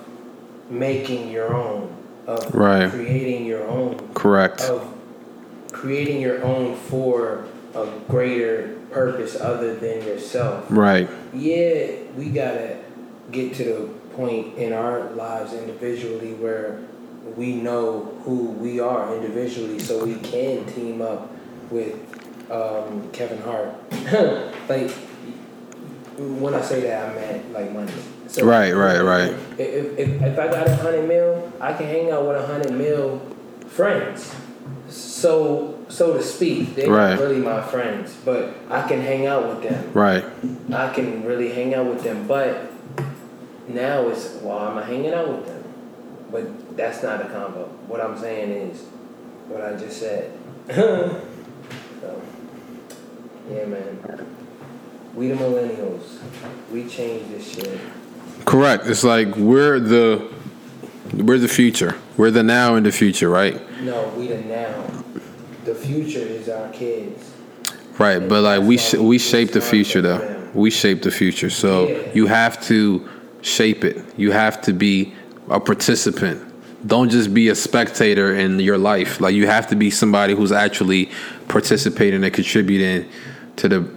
[0.70, 1.96] making your own,
[2.28, 2.90] of Right.
[2.90, 4.62] creating your own Correct.
[4.62, 4.88] of
[5.72, 10.66] creating your own for a greater purpose other than yourself.
[10.70, 11.10] Right.
[11.34, 11.88] Yeah,
[12.18, 12.78] we gotta
[13.32, 16.80] get to the point in our lives individually where
[17.36, 21.30] we know who we are individually so we can team up
[21.70, 21.96] with
[22.52, 23.74] um, Kevin Hart.
[24.70, 24.92] like
[26.18, 27.92] when I say that I meant like money.
[28.28, 29.32] So Right, right, right.
[29.58, 32.72] If, if, if I got a hundred mil, I can hang out with a hundred
[32.72, 33.20] mil
[33.68, 34.34] friends.
[34.88, 37.12] So so to speak, they're Right.
[37.12, 39.92] not really my friends, but I can hang out with them.
[39.94, 40.24] Right.
[40.74, 42.72] I can really hang out with them, but
[43.68, 45.64] now it's well, I'm hanging out with them.
[46.32, 47.66] But that's not a combo.
[47.88, 48.82] What I'm saying is
[49.48, 50.32] what I just said.
[50.68, 52.22] so,
[53.50, 54.28] yeah, man.
[55.14, 56.20] We the millennials.
[56.72, 57.80] We change this shit.
[58.46, 58.86] Correct.
[58.88, 60.32] It's like we're the
[61.14, 61.96] we're the future.
[62.18, 63.62] We're the now and the future, right?
[63.82, 65.04] No, we the now.
[65.64, 67.32] the future is our kids.
[67.98, 70.50] Right, but like we sh- we shape the future though.
[70.54, 72.12] We shape the future, so Yeah.
[72.14, 73.08] you have to
[73.46, 74.04] shape it.
[74.18, 75.14] You have to be
[75.50, 76.42] a participant.
[76.88, 79.22] Don't just be a spectator in your life.
[79.22, 81.10] Like you have to be somebody who's actually
[81.48, 83.10] participating and contributing
[83.58, 83.96] to the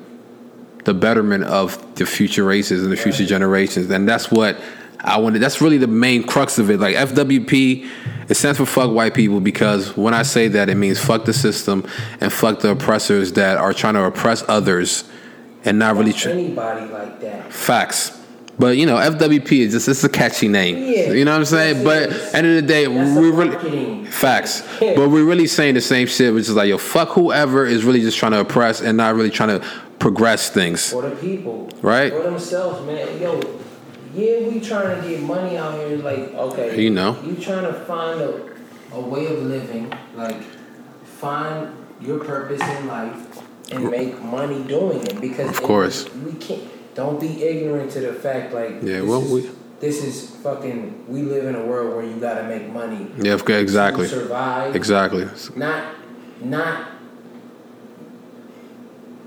[0.85, 3.91] the betterment of the future races and the future generations.
[3.91, 4.59] And that's what
[5.01, 5.41] I wanted.
[5.41, 6.81] That's really the main crux of it.
[6.81, 7.91] Like FWP,
[8.31, 11.35] it stands for fuck white people because when I say that, it means fuck the
[11.35, 11.87] system
[12.21, 15.05] and fuck the oppressors that are trying to oppress others
[15.65, 17.53] and not really tr- Anybody like that.
[17.53, 18.18] facts.
[18.59, 20.77] But you know, FWP is just it's a catchy name.
[20.79, 21.85] Yeah, you know what I'm saying?
[21.85, 24.63] But end of the day, That's we really facts.
[24.81, 28.01] But we're really saying the same shit, which is like, yo, fuck whoever is really
[28.01, 29.67] just trying to oppress and not really trying to
[29.99, 30.91] progress things.
[30.91, 31.71] For the people.
[31.83, 32.13] Right.
[32.13, 33.21] For themselves, man.
[33.21, 33.41] Yo,
[34.15, 35.99] yeah, we trying to get money out here.
[35.99, 36.83] Like, okay.
[36.83, 37.21] You know.
[37.23, 38.53] You trying to find a,
[38.93, 39.93] a way of living.
[40.17, 40.43] Like,
[41.05, 43.43] find your purpose in life
[43.73, 45.21] and make money doing it.
[45.21, 46.13] Because Of course.
[46.15, 46.63] we can't.
[46.99, 51.05] Don't be ignorant to the fact, like, Yeah, this well, is, we- this is fucking.
[51.07, 53.07] We live in a world where you gotta make money.
[53.17, 54.09] Yeah, exactly.
[54.09, 54.75] Survive.
[54.75, 55.29] Exactly.
[55.55, 55.95] not
[56.43, 56.89] not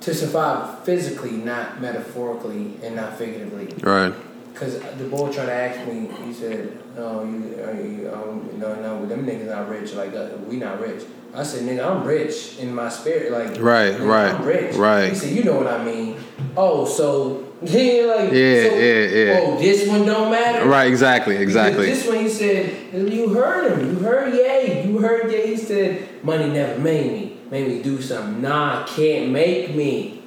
[0.01, 3.73] to survive physically, not metaphorically, and not figuratively.
[3.81, 4.13] Right.
[4.51, 8.75] Because the boy tried to ask me, he said, "No, you, are you um, no,
[8.81, 9.93] no, them niggas not rich.
[9.93, 11.03] Like uh, we not rich."
[11.33, 13.31] I said, "Nigga, I'm rich in my spirit.
[13.31, 15.07] Like Right, right, I'm rich." right.
[15.13, 16.17] He said, "You know what I mean?
[16.57, 19.39] Oh, so yeah, like Yeah, so, yeah, yeah.
[19.43, 20.67] Oh, this one don't matter.
[20.67, 21.85] Right, exactly, Because exactly.
[21.85, 23.87] This one he said, you heard him.
[23.93, 24.89] You heard Ye.
[24.89, 25.45] You heard Ye.
[25.47, 27.37] He said, money never made me.
[27.51, 28.41] Made me do something.
[28.41, 30.23] Nah, can't make me.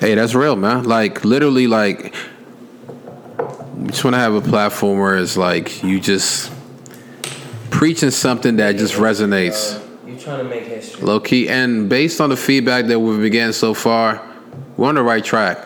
[0.00, 0.84] Hey, that's real, man.
[0.84, 2.14] Like literally, like
[3.76, 6.52] we just want to have a platform where it's like you just
[7.70, 11.02] preaching something that just resonates, Uh, you trying to make history.
[11.02, 14.22] low key, and based on the feedback that we've been getting so far,
[14.76, 15.58] we're on the right track.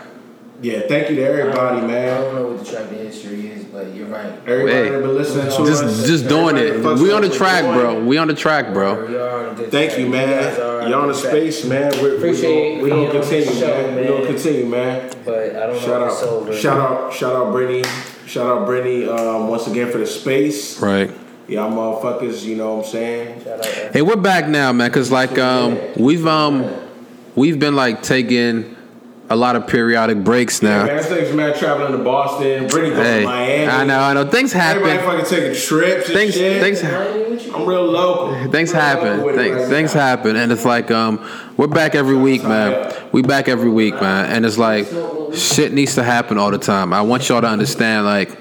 [0.62, 3.64] Yeah, thank you to everybody, don't- I don't know what the track of history is,
[3.64, 4.30] but you're right.
[4.46, 6.06] Everybody Hey, that been listening to Just, us.
[6.06, 6.74] just doing it.
[6.74, 8.04] that fucks We on the us, track, we're bro.
[8.04, 9.06] We on the track, bro.
[9.06, 10.00] We are on a good Thank track.
[10.02, 10.28] you, man.
[10.60, 11.32] are You're on the good track.
[11.32, 11.92] space, man.
[12.02, 13.96] We're, Appreciate we're gonna, we're gonna continue, show, man.
[13.96, 15.10] We're gonna continue, man.
[15.24, 16.50] But I don't Shout know if it's over.
[16.52, 17.84] out, shout out, shout out, Brittany.
[18.26, 20.78] Shout out, Brittany, um, once again for the space.
[20.80, 21.10] Right.
[21.48, 23.44] Y'all motherfuckers, you know what I'm saying?
[23.44, 23.64] Shout out.
[23.94, 24.90] Hey, we're back now, man.
[24.90, 26.66] Cause like um, we've um,
[27.34, 28.76] we've been like taking
[29.30, 30.84] a lot of periodic breaks now.
[30.86, 32.66] Man, thanks, man, traveling to Boston.
[32.66, 33.66] Brittany going Hey, to Miami.
[33.68, 34.26] I know, I know.
[34.28, 34.82] Things happen.
[34.82, 35.24] Everybody happen.
[35.24, 36.60] fucking taking trips and Things, shit.
[36.60, 38.50] things, Miami, what you I'm real local.
[38.52, 39.18] things Real happen.
[39.20, 40.00] local Things, right things now.
[40.00, 41.24] happen, and it's like um,
[41.56, 42.92] we're back every week, man.
[43.12, 44.86] We back every week, man, and it's like
[45.34, 46.92] shit needs to happen all the time.
[46.92, 48.36] I want y'all to understand, like.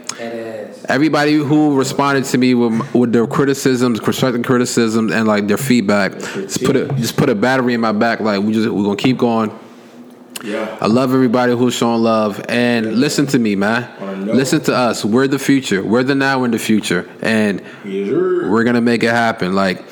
[0.87, 6.13] Everybody who responded to me with, with their criticisms, constructive criticisms, and like their feedback,
[6.17, 8.21] just put a just put a battery in my back.
[8.21, 9.51] Like we just we're gonna keep going.
[10.43, 10.77] Yeah.
[10.79, 14.25] I love everybody who's showing love and listen to me, man.
[14.25, 15.03] Listen to us.
[15.03, 15.83] We're the future.
[15.83, 16.39] We're the now.
[16.39, 19.53] We're the future, and we're gonna make it happen.
[19.53, 19.83] Like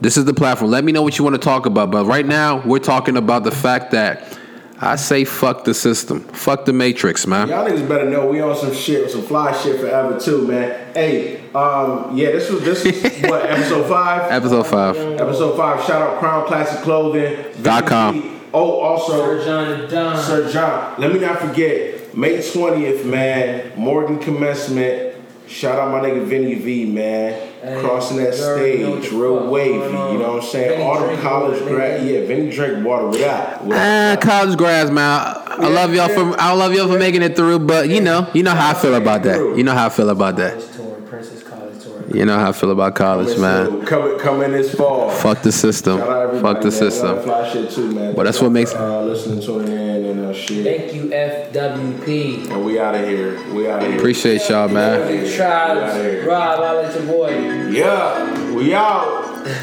[0.00, 0.70] this is the platform.
[0.70, 1.90] Let me know what you want to talk about.
[1.90, 4.38] But right now, we're talking about the fact that
[4.80, 7.48] I say fuck the system, fuck the matrix, man.
[7.48, 10.94] Y'all niggas better know we on some shit, some fly shit forever too, man.
[10.94, 14.30] Hey, um, yeah, this was this is what episode five.
[14.30, 14.96] Episode five.
[14.96, 15.84] Episode five.
[15.84, 17.62] Shout out Crown Classic Clothing.
[17.62, 18.37] Dot com.
[18.58, 20.16] Oh, also Sir John and Don.
[20.22, 20.94] Sir John.
[21.00, 23.72] Let me not forget May twentieth, man.
[23.76, 25.14] Morgan commencement.
[25.46, 27.32] Shout out my nigga Vinny V, man.
[27.62, 29.96] Hey, Crossing that you already know what stage, real wavy.
[29.96, 30.12] on.
[30.12, 30.70] You know what I'm saying?
[30.72, 32.26] Vinny All the college water, grad, yeah.
[32.26, 33.60] Vinny drink water without.
[33.60, 35.04] Ah, without- college grads, man.
[35.04, 38.26] I, I love y'all for I love y'all for making it through, but you know,
[38.34, 39.36] you know how I feel about that.
[39.56, 40.52] You know how I feel about that.
[40.58, 41.97] College tour, Princess College tour.
[42.12, 43.84] You know how I feel about college, man.
[43.84, 45.10] Coming, coming this fall.
[45.10, 45.98] Fuck the system.
[45.98, 46.78] Shout out everybody, Fuck the man.
[46.90, 47.22] System.
[47.22, 48.14] Fly shit too, man.
[48.14, 50.64] Well, that's what makes- uh, listening, tuning in, and uh, shit.
[50.64, 52.48] Thank you, FWP.
[52.50, 53.38] And we out of here.
[53.52, 53.98] We out of here.
[53.98, 55.06] Appreciate y'all, man.
[55.06, 56.26] Big tribes.
[56.26, 57.30] Rob, I like your boy.
[57.70, 59.26] Yeah, we out.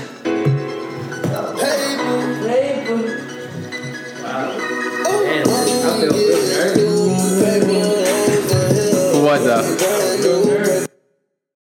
[1.55, 3.01] Hey, boo.
[4.21, 4.57] Wow.
[5.03, 5.49] Damn, I
[5.99, 6.85] feel good nervous.
[9.23, 9.65] What though?